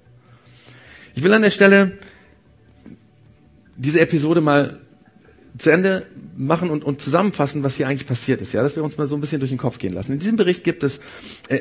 [1.14, 1.92] Ich will an der Stelle
[3.76, 4.80] diese Episode mal
[5.58, 8.96] zu Ende machen und, und zusammenfassen, was hier eigentlich passiert ist, ja, dass wir uns
[8.96, 10.12] mal so ein bisschen durch den Kopf gehen lassen.
[10.12, 10.98] In diesem Bericht gibt es
[11.48, 11.58] äh,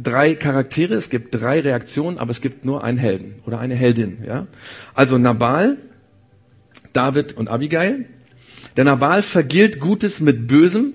[0.00, 4.18] drei Charaktere, es gibt drei Reaktionen, aber es gibt nur einen Helden oder eine Heldin,
[4.26, 4.46] ja.
[4.94, 5.76] Also Nabal,
[6.92, 8.06] David und Abigail,
[8.78, 10.92] der Nabal vergilt Gutes mit Bösem.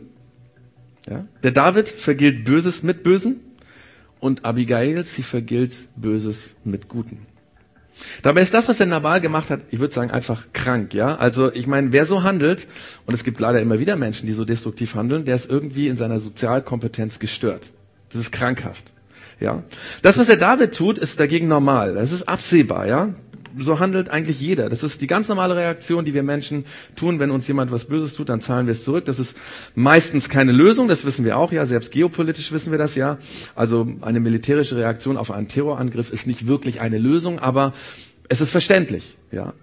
[1.06, 1.28] Ja?
[1.44, 3.42] Der David vergilt Böses mit Bösen.
[4.22, 7.26] Und Abigail, sie vergilt Böses mit Guten.
[8.22, 11.16] Dabei ist das, was der Nabal gemacht hat, ich würde sagen, einfach krank, ja.
[11.16, 12.68] Also ich meine, wer so handelt,
[13.06, 15.98] und es gibt leider immer wieder Menschen, die so destruktiv handeln, der ist irgendwie in
[15.98, 17.72] seiner Sozialkompetenz gestört.
[18.12, 18.92] Das ist krankhaft.
[19.40, 19.64] Ja.
[20.02, 21.96] Das, was der David tut, ist dagegen normal.
[21.96, 23.14] Das ist absehbar, ja
[23.58, 24.70] so handelt eigentlich jeder.
[24.70, 28.14] Das ist die ganz normale Reaktion, die wir Menschen tun, wenn uns jemand was Böses
[28.14, 29.06] tut, dann zahlen wir es zurück.
[29.06, 29.36] Das ist
[29.76, 33.18] meistens keine Lösung, das wissen wir auch ja, selbst geopolitisch wissen wir das ja.
[33.56, 37.74] Also eine militärische Reaktion auf einen Terrorangriff ist nicht wirklich eine Lösung, aber
[38.30, 39.54] es ist verständlich, ja.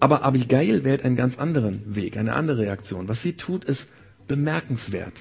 [0.00, 3.08] Aber Abigail wählt einen ganz anderen Weg, eine andere Reaktion.
[3.08, 3.88] Was sie tut, ist
[4.26, 5.12] bemerkenswert,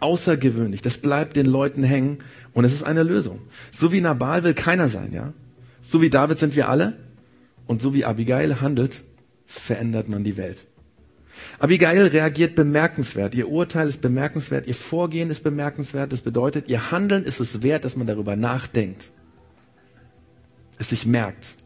[0.00, 0.82] außergewöhnlich.
[0.82, 2.18] Das bleibt den Leuten hängen
[2.52, 3.40] und es ist eine Lösung.
[3.70, 5.32] So wie Nabal will keiner sein, ja?
[5.82, 6.94] So wie David sind wir alle
[7.66, 9.02] und so wie Abigail handelt,
[9.46, 10.66] verändert man die Welt.
[11.58, 13.34] Abigail reagiert bemerkenswert.
[13.34, 14.66] Ihr Urteil ist bemerkenswert.
[14.66, 16.12] Ihr Vorgehen ist bemerkenswert.
[16.12, 19.12] Das bedeutet, ihr Handeln ist es wert, dass man darüber nachdenkt.
[20.78, 21.56] Es sich merkt.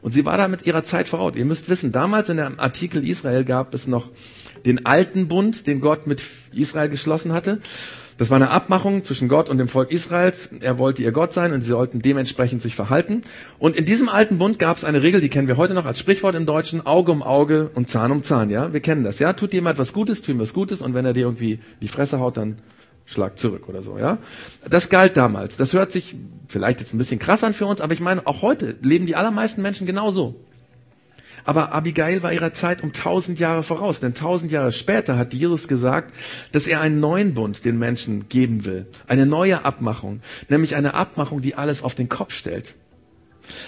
[0.00, 1.34] Und sie war da mit ihrer Zeit voraus.
[1.36, 4.10] Ihr müsst wissen, damals in dem Artikel Israel gab es noch
[4.64, 7.60] den alten Bund, den Gott mit Israel geschlossen hatte.
[8.18, 10.50] Das war eine Abmachung zwischen Gott und dem Volk Israels.
[10.60, 13.22] Er wollte ihr Gott sein und sie sollten dementsprechend sich verhalten.
[13.60, 16.00] Und in diesem alten Bund gab es eine Regel, die kennen wir heute noch als
[16.00, 18.72] Sprichwort im Deutschen, Auge um Auge und Zahn um Zahn, ja?
[18.72, 19.34] Wir kennen das, ja?
[19.34, 22.18] Tut jemand was Gutes, tu ihm was Gutes und wenn er dir irgendwie die Fresse
[22.18, 22.58] haut, dann
[23.06, 24.18] schlag zurück oder so, ja?
[24.68, 25.56] Das galt damals.
[25.56, 26.16] Das hört sich
[26.48, 29.14] vielleicht jetzt ein bisschen krass an für uns, aber ich meine, auch heute leben die
[29.14, 30.34] allermeisten Menschen genauso.
[31.48, 35.66] Aber Abigail war ihrer Zeit um tausend Jahre voraus, denn tausend Jahre später hat Jesus
[35.66, 36.12] gesagt,
[36.52, 38.84] dass er einen neuen Bund den Menschen geben will.
[39.06, 42.74] Eine neue Abmachung, nämlich eine Abmachung, die alles auf den Kopf stellt.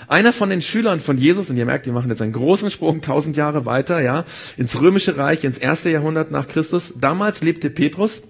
[0.09, 3.01] Einer von den Schülern von Jesus, und ihr merkt, wir machen jetzt einen großen Sprung
[3.01, 4.27] tausend Jahre weiter, ja,
[4.59, 6.93] ins römische Reich, ins erste Jahrhundert nach Christus.
[7.01, 8.21] Damals lebte Petrus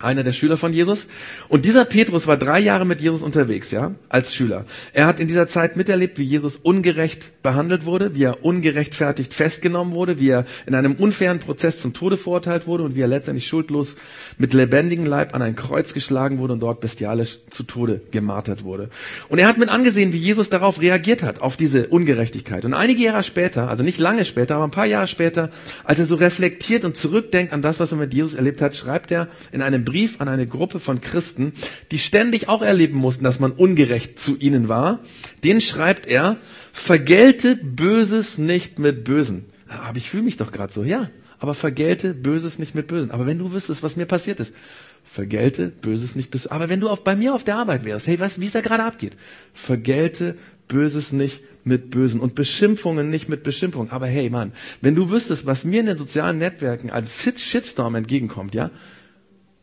[0.00, 1.06] einer der Schüler von Jesus.
[1.48, 4.64] Und dieser Petrus war drei Jahre mit Jesus unterwegs, ja, als Schüler.
[4.92, 9.94] Er hat in dieser Zeit miterlebt, wie Jesus ungerecht behandelt wurde, wie er ungerechtfertigt festgenommen
[9.94, 13.46] wurde, wie er in einem unfairen Prozess zum Tode verurteilt wurde und wie er letztendlich
[13.46, 13.96] schuldlos
[14.38, 18.88] mit lebendigem Leib an ein Kreuz geschlagen wurde und dort bestialisch zu Tode gemartert wurde.
[19.28, 22.64] Und er hat mit angesehen, wie Jesus darauf reagiert hat, auf diese Ungerechtigkeit.
[22.64, 25.50] Und einige Jahre später, also nicht lange später, aber ein paar Jahre später,
[25.84, 29.10] als er so reflektiert und zurückdenkt an das, was er mit Jesus erlebt hat, schreibt
[29.10, 31.52] er in einem Brief an eine Gruppe von Christen,
[31.90, 35.00] die ständig auch erleben mussten, dass man ungerecht zu ihnen war.
[35.42, 36.36] Den schreibt er,
[36.72, 39.46] vergeltet Böses nicht mit Bösen.
[39.68, 41.10] Aber ich fühle mich doch gerade so, ja.
[41.40, 43.10] Aber vergelte Böses nicht mit Bösen.
[43.10, 44.54] Aber wenn du wüsstest, was mir passiert ist,
[45.02, 46.46] vergelte Böses nicht bis.
[46.46, 48.60] Aber wenn du auf, bei mir auf der Arbeit wärst, hey, was, wie es da
[48.60, 49.16] gerade abgeht,
[49.54, 50.36] vergelte
[50.68, 53.90] Böses nicht mit Bösen und Beschimpfungen nicht mit Beschimpfungen.
[53.90, 58.54] Aber hey, Mann, wenn du wüsstest, was mir in den sozialen Netzwerken als Shitstorm entgegenkommt,
[58.54, 58.70] ja,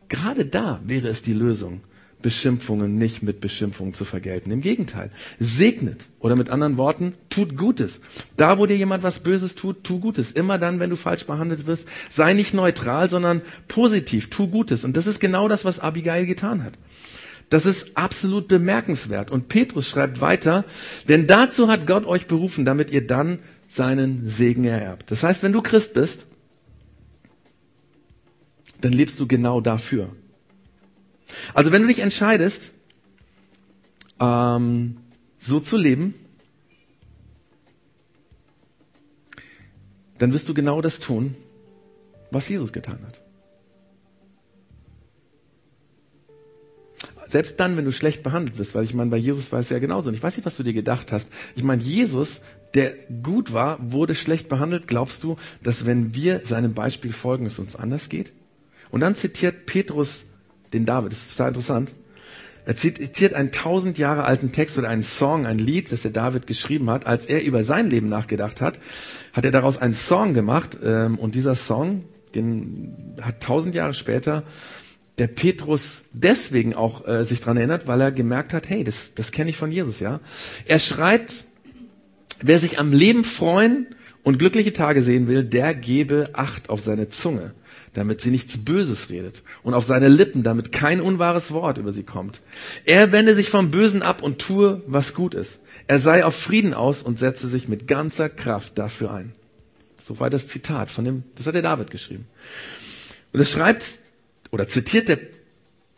[0.08, 1.82] Gerade da wäre es die Lösung,
[2.22, 4.50] Beschimpfungen nicht mit Beschimpfungen zu vergelten.
[4.50, 8.00] Im Gegenteil, segnet oder mit anderen Worten, tut Gutes.
[8.36, 10.32] Da, wo dir jemand was Böses tut, tu Gutes.
[10.32, 14.84] Immer dann, wenn du falsch behandelt wirst, sei nicht neutral, sondern positiv, tu Gutes.
[14.84, 16.72] Und das ist genau das, was Abigail getan hat.
[17.50, 19.30] Das ist absolut bemerkenswert.
[19.30, 20.64] Und Petrus schreibt weiter,
[21.08, 25.10] denn dazu hat Gott euch berufen, damit ihr dann seinen Segen ererbt.
[25.10, 26.26] Das heißt, wenn du Christ bist,
[28.80, 30.10] dann lebst du genau dafür.
[31.54, 32.70] Also wenn du dich entscheidest,
[34.20, 34.96] ähm,
[35.38, 36.14] so zu leben,
[40.18, 41.36] dann wirst du genau das tun,
[42.30, 43.20] was Jesus getan hat.
[47.28, 49.78] Selbst dann, wenn du schlecht behandelt wirst, weil ich meine, bei Jesus war es ja
[49.78, 50.08] genauso.
[50.08, 51.28] Und ich weiß nicht, was du dir gedacht hast.
[51.54, 52.40] Ich meine, Jesus,
[52.72, 54.86] der gut war, wurde schlecht behandelt.
[54.88, 58.32] Glaubst du, dass wenn wir seinem Beispiel folgen, es uns anders geht?
[58.90, 60.24] Und dann zitiert Petrus
[60.72, 61.12] den David.
[61.12, 61.94] Das ist total interessant.
[62.64, 66.46] Er zitiert einen tausend Jahre alten Text oder einen Song, ein Lied, das der David
[66.46, 67.06] geschrieben hat.
[67.06, 68.78] Als er über sein Leben nachgedacht hat,
[69.32, 70.76] hat er daraus einen Song gemacht.
[70.84, 74.44] Ähm, und dieser Song, den hat tausend Jahre später
[75.16, 79.32] der Petrus deswegen auch äh, sich dran erinnert, weil er gemerkt hat, hey, das, das
[79.32, 80.20] kenne ich von Jesus, ja.
[80.64, 81.44] Er schreibt,
[82.40, 83.86] wer sich am Leben freuen
[84.22, 87.52] und glückliche Tage sehen will, der gebe Acht auf seine Zunge
[87.94, 92.02] damit sie nichts Böses redet und auf seine Lippen, damit kein unwahres Wort über sie
[92.02, 92.40] kommt.
[92.84, 95.58] Er wende sich vom Bösen ab und tue, was gut ist.
[95.86, 99.32] Er sei auf Frieden aus und setze sich mit ganzer Kraft dafür ein.
[100.00, 102.26] So war das Zitat von dem, das hat der David geschrieben.
[103.32, 103.84] Und es schreibt
[104.50, 105.18] oder zitiert der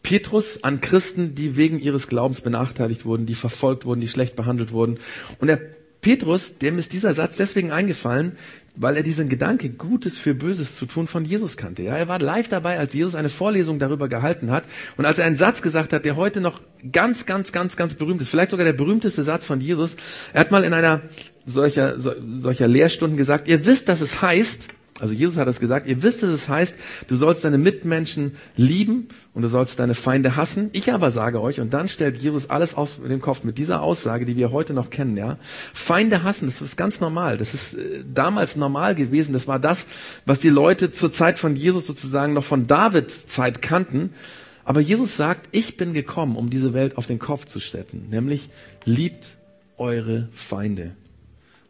[0.02, 4.72] Petrus an Christen, die wegen ihres Glaubens benachteiligt wurden, die verfolgt wurden, die schlecht behandelt
[4.72, 4.98] wurden.
[5.38, 5.60] Und der
[6.00, 8.32] Petrus, dem ist dieser Satz deswegen eingefallen,
[8.76, 11.82] weil er diesen Gedanke, Gutes für Böses zu tun, von Jesus kannte.
[11.82, 14.64] Ja, er war live dabei, als Jesus eine Vorlesung darüber gehalten hat
[14.96, 16.60] und als er einen Satz gesagt hat, der heute noch
[16.90, 19.96] ganz, ganz, ganz, ganz berühmt ist, vielleicht sogar der berühmteste Satz von Jesus.
[20.32, 21.02] Er hat mal in einer
[21.44, 24.68] solcher, solcher Lehrstunden gesagt, ihr wisst, dass es heißt,
[25.00, 26.74] also Jesus hat es gesagt, ihr wisst, dass es heißt,
[27.08, 30.70] du sollst deine Mitmenschen lieben und du sollst deine Feinde hassen.
[30.72, 34.26] Ich aber sage euch, und dann stellt Jesus alles auf den Kopf mit dieser Aussage,
[34.26, 35.38] die wir heute noch kennen, ja.
[35.72, 37.36] Feinde hassen, das ist ganz normal.
[37.36, 39.32] Das ist äh, damals normal gewesen.
[39.32, 39.86] Das war das,
[40.26, 44.12] was die Leute zur Zeit von Jesus sozusagen noch von Davids Zeit kannten.
[44.64, 48.08] Aber Jesus sagt, ich bin gekommen, um diese Welt auf den Kopf zu stellen.
[48.10, 48.50] Nämlich,
[48.84, 49.38] liebt
[49.78, 50.92] eure Feinde.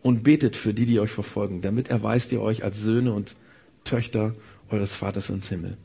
[0.03, 1.61] Und betet für die, die euch verfolgen.
[1.61, 3.37] Damit erweist ihr euch als Söhne und
[3.85, 4.35] Töchter
[4.71, 5.77] eures Vaters ins Himmel.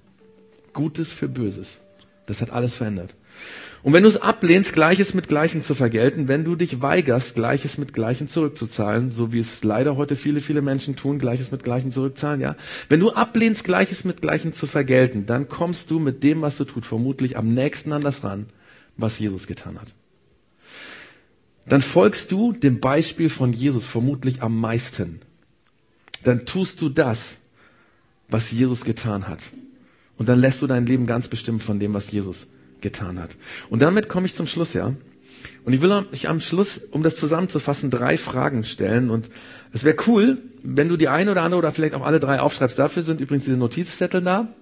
[0.73, 1.77] Gutes für Böses.
[2.25, 3.15] Das hat alles verändert.
[3.83, 7.77] Und wenn du es ablehnst, Gleiches mit Gleichen zu vergelten, wenn du dich weigerst, Gleiches
[7.77, 11.91] mit Gleichen zurückzuzahlen, so wie es leider heute viele, viele Menschen tun, Gleiches mit Gleichen
[11.91, 12.55] zurückzahlen, ja.
[12.89, 16.63] Wenn du ablehnst, Gleiches mit Gleichen zu vergelten, dann kommst du mit dem, was du
[16.63, 18.47] tust, vermutlich am nächsten an das ran,
[18.97, 19.93] was Jesus getan hat.
[21.67, 25.21] Dann folgst du dem Beispiel von Jesus vermutlich am meisten.
[26.23, 27.37] Dann tust du das,
[28.29, 29.43] was Jesus getan hat.
[30.17, 32.47] Und dann lässt du dein Leben ganz bestimmt von dem, was Jesus
[32.81, 33.35] getan hat.
[33.69, 34.93] Und damit komme ich zum Schluss, ja.
[35.63, 39.09] Und ich will euch am Schluss, um das zusammenzufassen, drei Fragen stellen.
[39.09, 39.29] Und
[39.73, 42.79] es wäre cool, wenn du die eine oder andere oder vielleicht auch alle drei aufschreibst.
[42.79, 44.53] Dafür sind übrigens diese Notizzettel da.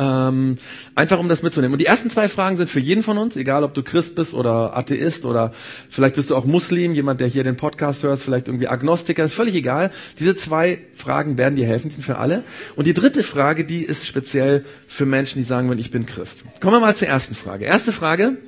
[0.00, 0.56] Ähm,
[0.94, 1.74] einfach um das mitzunehmen.
[1.74, 4.32] Und die ersten zwei Fragen sind für jeden von uns, egal ob du Christ bist
[4.32, 5.52] oder Atheist oder
[5.90, 9.34] vielleicht bist du auch Muslim, jemand, der hier den Podcast hört, vielleicht irgendwie Agnostiker, ist
[9.34, 9.90] völlig egal.
[10.18, 12.44] Diese zwei Fragen werden dir helfen, sind für alle.
[12.76, 16.44] Und die dritte Frage, die ist speziell für Menschen, die sagen, wenn ich bin Christ.
[16.60, 17.66] Kommen wir mal zur ersten Frage.
[17.66, 18.38] Erste Frage.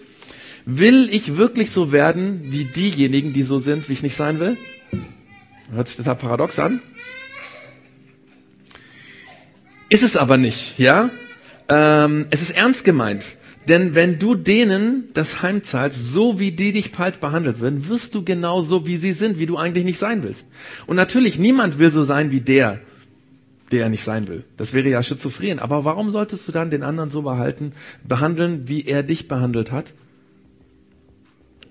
[0.65, 4.57] Will ich wirklich so werden wie diejenigen, die so sind, wie ich nicht sein will?
[5.71, 6.81] Hört sich total paradox an.
[9.91, 11.11] Ist es aber nicht, ja?
[11.73, 13.39] Ähm, es ist ernst gemeint.
[13.67, 18.15] Denn wenn du denen das Heim zahlst, so wie die dich bald behandelt werden, wirst
[18.15, 20.47] du genau so, wie sie sind, wie du eigentlich nicht sein willst.
[20.87, 22.81] Und natürlich, niemand will so sein wie der,
[23.71, 24.45] der er nicht sein will.
[24.59, 25.61] Das wäre ja schizophren.
[25.61, 27.73] Aber warum solltest du dann den anderen so behalten,
[28.07, 29.95] behandeln, wie er dich behandelt hat?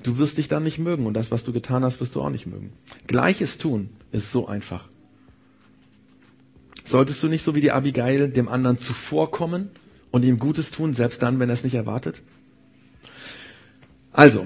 [0.01, 2.31] Du wirst dich dann nicht mögen und das, was du getan hast, wirst du auch
[2.31, 2.71] nicht mögen.
[3.05, 4.87] Gleiches tun ist so einfach.
[6.85, 9.69] Solltest du nicht so wie die Abigail dem anderen zuvorkommen
[10.11, 12.21] und ihm Gutes tun, selbst dann, wenn er es nicht erwartet?
[14.11, 14.45] Also,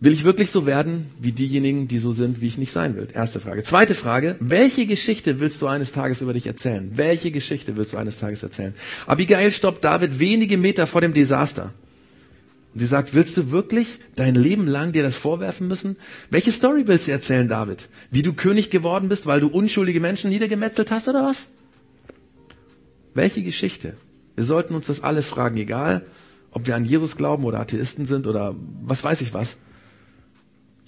[0.00, 3.08] will ich wirklich so werden wie diejenigen, die so sind, wie ich nicht sein will?
[3.12, 3.62] Erste Frage.
[3.62, 6.90] Zweite Frage, welche Geschichte willst du eines Tages über dich erzählen?
[6.94, 8.74] Welche Geschichte willst du eines Tages erzählen?
[9.06, 11.72] Abigail stoppt David wenige Meter vor dem Desaster.
[12.72, 15.96] Und sie sagt, willst du wirklich dein Leben lang dir das vorwerfen müssen?
[16.28, 17.88] Welche Story willst du erzählen, David?
[18.10, 21.48] Wie du König geworden bist, weil du unschuldige Menschen niedergemetzelt hast oder was?
[23.14, 23.94] Welche Geschichte?
[24.36, 26.06] Wir sollten uns das alle fragen, egal
[26.52, 29.56] ob wir an Jesus glauben oder Atheisten sind oder was weiß ich was.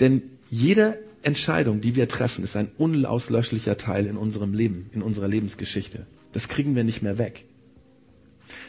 [0.00, 5.28] Denn jede Entscheidung, die wir treffen, ist ein unauslöschlicher Teil in unserem Leben, in unserer
[5.28, 6.06] Lebensgeschichte.
[6.32, 7.44] Das kriegen wir nicht mehr weg.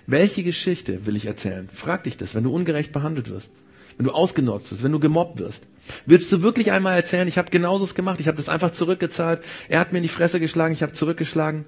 [0.08, 1.70] Welche Geschichte will ich erzählen?
[1.74, 3.52] Frag dich das, wenn du ungerecht behandelt wirst,
[3.98, 5.68] wenn du ausgenutzt wirst, wenn du gemobbt wirst.
[6.06, 9.80] Willst du wirklich einmal erzählen, ich habe genauso gemacht, ich habe das einfach zurückgezahlt, er
[9.80, 11.66] hat mir in die Fresse geschlagen, ich habe zurückgeschlagen?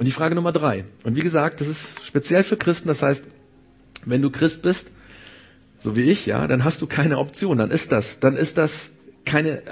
[0.00, 0.86] Und die Frage Nummer drei.
[1.04, 2.88] Und wie gesagt, das ist speziell für Christen.
[2.88, 3.22] Das heißt,
[4.06, 4.92] wenn du Christ bist,
[5.78, 7.58] so wie ich, ja, dann hast du keine Option.
[7.58, 8.92] Dann ist das, dann ist das
[9.26, 9.62] keine,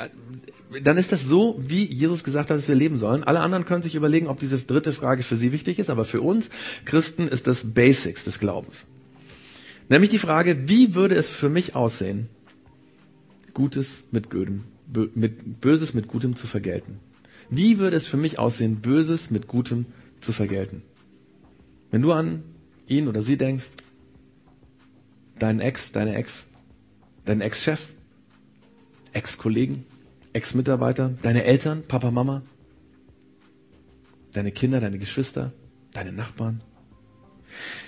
[0.84, 3.24] dann ist das so, wie Jesus gesagt hat, dass wir leben sollen.
[3.24, 6.20] Alle anderen können sich überlegen, ob diese dritte Frage für sie wichtig ist, aber für
[6.20, 6.50] uns
[6.84, 8.84] Christen ist das Basics des Glaubens.
[9.88, 12.28] Nämlich die Frage, wie würde es für mich aussehen,
[13.54, 14.64] Gutes mit Gutem,
[15.14, 17.00] mit Böses mit Gutem zu vergelten?
[17.48, 19.86] Wie würde es für mich aussehen, Böses mit Gutem
[20.20, 20.82] zu vergelten.
[21.90, 22.42] Wenn du an
[22.86, 23.70] ihn oder sie denkst,
[25.38, 26.46] deinen Ex, deine Ex,
[27.24, 27.88] deinen Ex-Chef,
[29.12, 29.84] Ex-Kollegen,
[30.32, 32.42] Ex-Mitarbeiter, deine Eltern, Papa, Mama,
[34.32, 35.52] deine Kinder, deine Geschwister,
[35.92, 36.62] deine Nachbarn.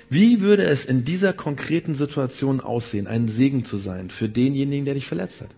[0.09, 4.95] Wie würde es in dieser konkreten Situation aussehen, ein Segen zu sein für denjenigen, der
[4.95, 5.55] dich verletzt hat?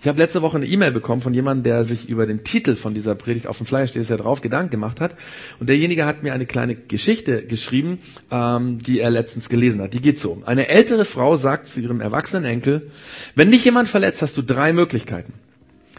[0.00, 2.94] Ich habe letzte Woche eine E-Mail bekommen von jemandem, der sich über den Titel von
[2.94, 5.14] dieser Predigt auf dem Flyer steht, ist ja drauf, Gedanken gemacht hat.
[5.58, 7.98] Und derjenige hat mir eine kleine Geschichte geschrieben,
[8.30, 9.92] ähm, die er letztens gelesen hat.
[9.92, 10.42] Die geht so.
[10.46, 12.90] Eine ältere Frau sagt zu ihrem erwachsenen Enkel,
[13.34, 15.34] wenn dich jemand verletzt, hast du drei Möglichkeiten.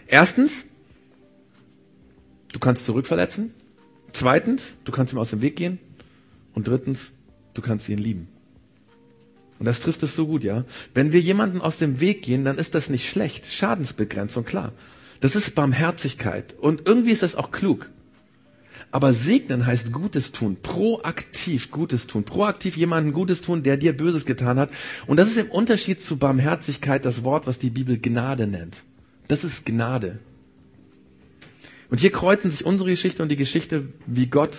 [0.07, 0.65] Erstens,
[2.53, 3.53] du kannst zurückverletzen.
[4.13, 5.79] Zweitens, du kannst ihm aus dem Weg gehen.
[6.53, 7.13] Und drittens,
[7.53, 8.27] du kannst ihn lieben.
[9.61, 10.65] Und das trifft es so gut, ja.
[10.95, 13.45] Wenn wir jemanden aus dem Weg gehen, dann ist das nicht schlecht.
[13.45, 14.73] Schadensbegrenzung, klar.
[15.19, 16.55] Das ist Barmherzigkeit.
[16.59, 17.91] Und irgendwie ist das auch klug.
[18.89, 24.25] Aber segnen heißt Gutes tun, proaktiv Gutes tun, proaktiv jemanden Gutes tun, der dir Böses
[24.25, 24.71] getan hat.
[25.05, 28.77] Und das ist im Unterschied zu Barmherzigkeit das Wort, was die Bibel Gnade nennt.
[29.27, 30.17] Das ist Gnade.
[31.91, 34.57] Und hier kreuzen sich unsere Geschichte und die Geschichte, wie Gott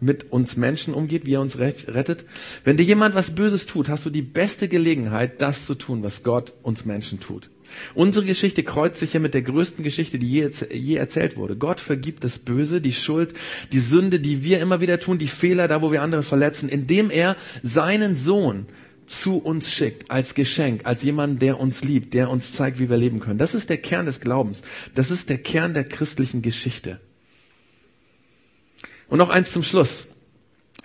[0.00, 2.24] mit uns Menschen umgeht, wie er uns rettet.
[2.64, 6.22] Wenn dir jemand was Böses tut, hast du die beste Gelegenheit, das zu tun, was
[6.22, 7.50] Gott uns Menschen tut.
[7.94, 11.56] Unsere Geschichte kreuzt sich hier mit der größten Geschichte, die je, je, erzählt wurde.
[11.56, 13.34] Gott vergibt das Böse, die Schuld,
[13.72, 17.10] die Sünde, die wir immer wieder tun, die Fehler, da wo wir andere verletzen, indem
[17.10, 18.66] er seinen Sohn
[19.06, 22.96] zu uns schickt, als Geschenk, als jemand, der uns liebt, der uns zeigt, wie wir
[22.96, 23.38] leben können.
[23.38, 24.62] Das ist der Kern des Glaubens.
[24.94, 27.00] Das ist der Kern der christlichen Geschichte.
[29.10, 30.06] Und noch eins zum Schluss.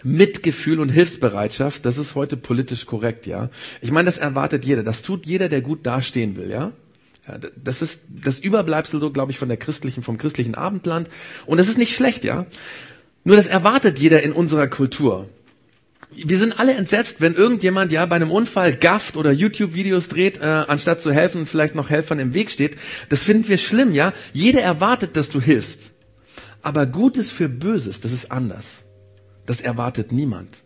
[0.03, 3.49] Mitgefühl und Hilfsbereitschaft, das ist heute politisch korrekt, ja.
[3.81, 4.83] Ich meine, das erwartet jeder.
[4.83, 6.73] Das tut jeder, der gut dastehen will, ja.
[7.27, 11.09] ja das ist das Überbleibsel so, glaube ich, von der christlichen, vom christlichen Abendland.
[11.45, 12.45] Und das ist nicht schlecht, ja.
[13.23, 15.27] Nur das erwartet jeder in unserer Kultur.
[16.11, 20.45] Wir sind alle entsetzt, wenn irgendjemand ja bei einem Unfall gafft oder YouTube-Videos dreht, äh,
[20.45, 22.77] anstatt zu helfen vielleicht noch Helfern im Weg steht.
[23.09, 24.13] Das finden wir schlimm, ja.
[24.33, 25.91] Jeder erwartet, dass du hilfst.
[26.65, 28.79] Aber Gutes für Böses, das ist anders.
[29.45, 30.63] Das erwartet niemand.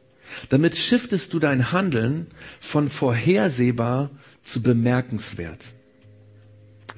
[0.48, 2.28] Damit shiftest du dein Handeln
[2.62, 4.10] von vorhersehbar
[4.46, 5.74] zu bemerkenswert.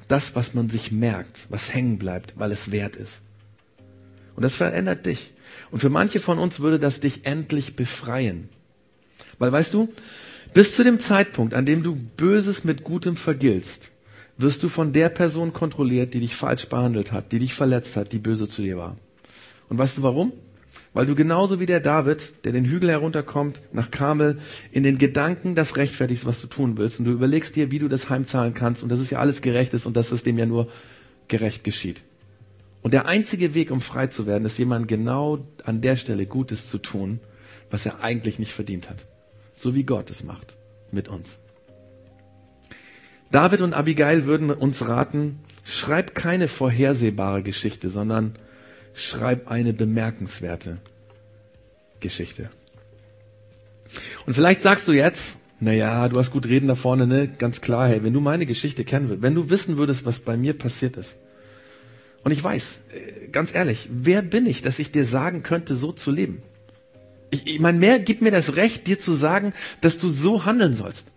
[0.06, 3.22] Das, was man sich merkt, was hängen bleibt, weil es wert ist.
[4.36, 5.34] Und das verändert dich.
[5.72, 8.50] Und für manche von uns würde das dich endlich befreien.
[9.40, 9.92] Weil weißt du,
[10.54, 13.91] bis zu dem Zeitpunkt, an dem du Böses mit Gutem vergiltst,
[14.42, 18.12] wirst du von der Person kontrolliert, die dich falsch behandelt hat, die dich verletzt hat,
[18.12, 18.96] die böse zu dir war.
[19.68, 20.32] Und weißt du warum?
[20.94, 24.38] Weil du genauso wie der David, der den Hügel herunterkommt, nach Kamel,
[24.70, 26.98] in den Gedanken das rechtfertigst, was du tun willst.
[26.98, 28.82] Und du überlegst dir, wie du das heimzahlen kannst.
[28.82, 30.68] Und dass es ja alles gerecht ist und dass es dem ja nur
[31.28, 32.02] gerecht geschieht.
[32.82, 36.68] Und der einzige Weg, um frei zu werden, ist jemand genau an der Stelle Gutes
[36.68, 37.20] zu tun,
[37.70, 39.06] was er eigentlich nicht verdient hat.
[39.54, 40.56] So wie Gott es macht
[40.90, 41.38] mit uns.
[43.32, 48.34] David und Abigail würden uns raten, schreib keine vorhersehbare Geschichte, sondern
[48.92, 50.76] schreib eine bemerkenswerte
[52.00, 52.50] Geschichte.
[54.26, 57.26] Und vielleicht sagst du jetzt, naja, du hast gut reden da vorne, ne?
[57.26, 60.36] Ganz klar, hey, wenn du meine Geschichte kennen willst, wenn du wissen würdest, was bei
[60.36, 61.16] mir passiert ist.
[62.24, 65.90] Und ich weiß, äh, ganz ehrlich, wer bin ich, dass ich dir sagen könnte, so
[65.90, 66.42] zu leben?
[67.30, 70.74] Ich, ich meine, mehr gibt mir das Recht, dir zu sagen, dass du so handeln
[70.74, 71.12] sollst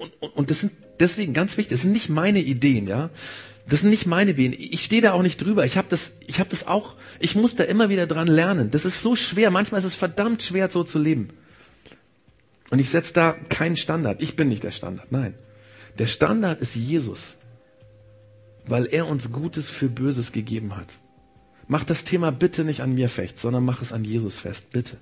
[0.00, 3.10] und, und, und das sind deswegen ganz wichtig, das sind nicht meine Ideen, ja.
[3.68, 4.52] Das sind nicht meine Ideen.
[4.56, 5.64] Ich stehe da auch nicht drüber.
[5.64, 6.96] Ich habe das, ich habe das auch.
[7.20, 8.72] Ich muss da immer wieder dran lernen.
[8.72, 9.52] Das ist so schwer.
[9.52, 11.28] Manchmal ist es verdammt schwer, so zu leben.
[12.70, 14.22] Und ich setze da keinen Standard.
[14.22, 15.12] Ich bin nicht der Standard.
[15.12, 15.34] Nein,
[15.98, 17.36] der Standard ist Jesus,
[18.66, 20.98] weil er uns Gutes für Böses gegeben hat.
[21.68, 24.96] Mach das Thema bitte nicht an mir fest, sondern mach es an Jesus fest, bitte.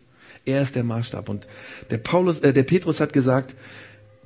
[0.44, 1.28] Er ist der Maßstab.
[1.28, 1.46] Und
[1.90, 3.54] der Paulus, äh, der Petrus hat gesagt,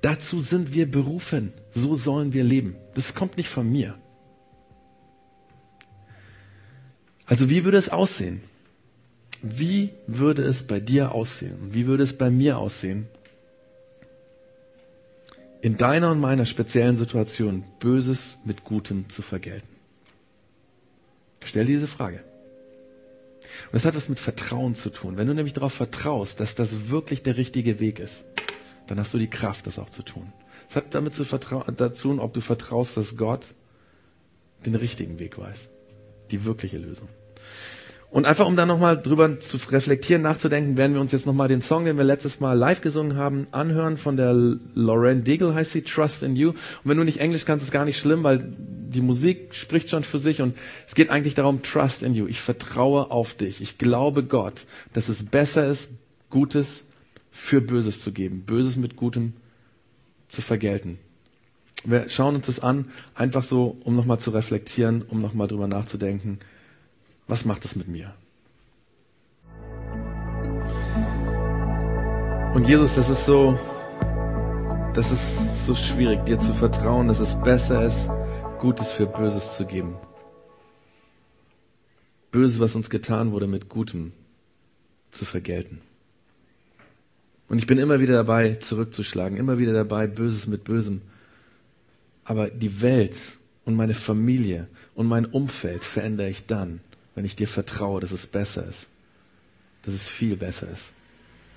[0.03, 1.53] Dazu sind wir berufen.
[1.71, 2.77] So sollen wir leben.
[2.95, 3.95] Das kommt nicht von mir.
[7.25, 8.43] Also wie würde es aussehen?
[9.43, 11.57] Wie würde es bei dir aussehen?
[11.73, 13.09] Wie würde es bei mir aussehen?
[15.61, 19.69] In deiner und meiner speziellen Situation Böses mit Gutem zu vergelten.
[21.45, 22.25] Stell diese Frage.
[23.67, 25.17] Und das hat was mit Vertrauen zu tun.
[25.17, 28.25] Wenn du nämlich darauf vertraust, dass das wirklich der richtige Weg ist,
[28.93, 30.35] dann hast du die Kraft, das auch zu tun.
[30.69, 33.55] Es hat damit zu, tun, ob du vertraust, dass Gott
[34.67, 35.71] den richtigen Weg weiß,
[36.31, 37.09] die wirkliche Lösung.
[38.11, 41.63] Und einfach um da nochmal drüber zu reflektieren, nachzudenken, werden wir uns jetzt nochmal den
[41.63, 44.35] Song, den wir letztes Mal live gesungen haben, anhören von der
[44.75, 46.51] Lauren Deagle heißt sie, Trust in You.
[46.51, 50.05] Und wenn du nicht Englisch kannst, ist gar nicht schlimm, weil die Musik spricht schon
[50.05, 50.55] für sich und
[50.87, 52.27] es geht eigentlich darum, Trust in You.
[52.27, 53.63] Ich vertraue auf dich.
[53.63, 55.89] Ich glaube Gott, dass es besser ist,
[56.29, 56.85] Gutes
[57.33, 59.33] für Böses zu geben, Böses mit Gutem
[60.29, 60.99] zu vergelten.
[61.85, 66.39] Wir schauen uns das an, einfach so, um nochmal zu reflektieren, um nochmal drüber nachzudenken,
[67.27, 68.15] was macht das mit mir?
[72.55, 73.59] Und Jesus, das ist so,
[74.95, 78.11] das ist so schwierig, dir zu vertrauen, dass es besser ist,
[78.61, 79.97] Gutes für Böses zu geben.
[82.31, 84.13] Böses, was uns getan wurde, mit Gutem
[85.11, 85.81] zu vergelten.
[87.53, 91.03] Und ich bin immer wieder dabei, zurückzuschlagen, immer wieder dabei, Böses mit Bösem.
[92.25, 93.19] Aber die Welt
[93.67, 96.81] und meine Familie und mein Umfeld verändere ich dann,
[97.15, 98.89] wenn ich dir vertraue, dass es besser ist.
[99.83, 100.95] Dass es viel besser ist,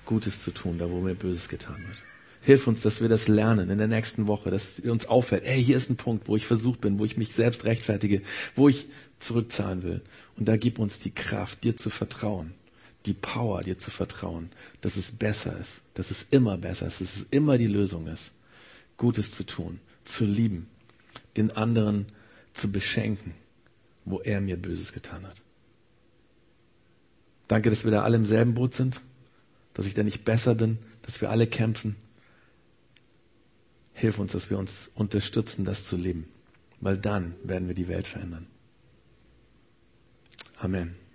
[0.04, 2.04] Gutes zu tun, da wo mir Böses getan wird.
[2.42, 5.78] Hilf uns, dass wir das lernen in der nächsten Woche, dass uns auffällt, hey, hier
[5.78, 8.20] ist ein Punkt, wo ich versucht bin, wo ich mich selbst rechtfertige,
[8.54, 8.86] wo ich
[9.18, 10.02] zurückzahlen will.
[10.36, 12.52] Und da gib uns die Kraft, dir zu vertrauen
[13.06, 14.50] die Power, dir zu vertrauen,
[14.80, 18.32] dass es besser ist, dass es immer besser ist, dass es immer die Lösung ist,
[18.96, 20.68] Gutes zu tun, zu lieben,
[21.36, 22.06] den anderen
[22.52, 23.34] zu beschenken,
[24.04, 25.40] wo er mir Böses getan hat.
[27.48, 29.00] Danke, dass wir da alle im selben Boot sind,
[29.74, 31.96] dass ich da nicht besser bin, dass wir alle kämpfen.
[33.92, 36.28] Hilf uns, dass wir uns unterstützen, das zu leben,
[36.80, 38.46] weil dann werden wir die Welt verändern.
[40.58, 41.05] Amen.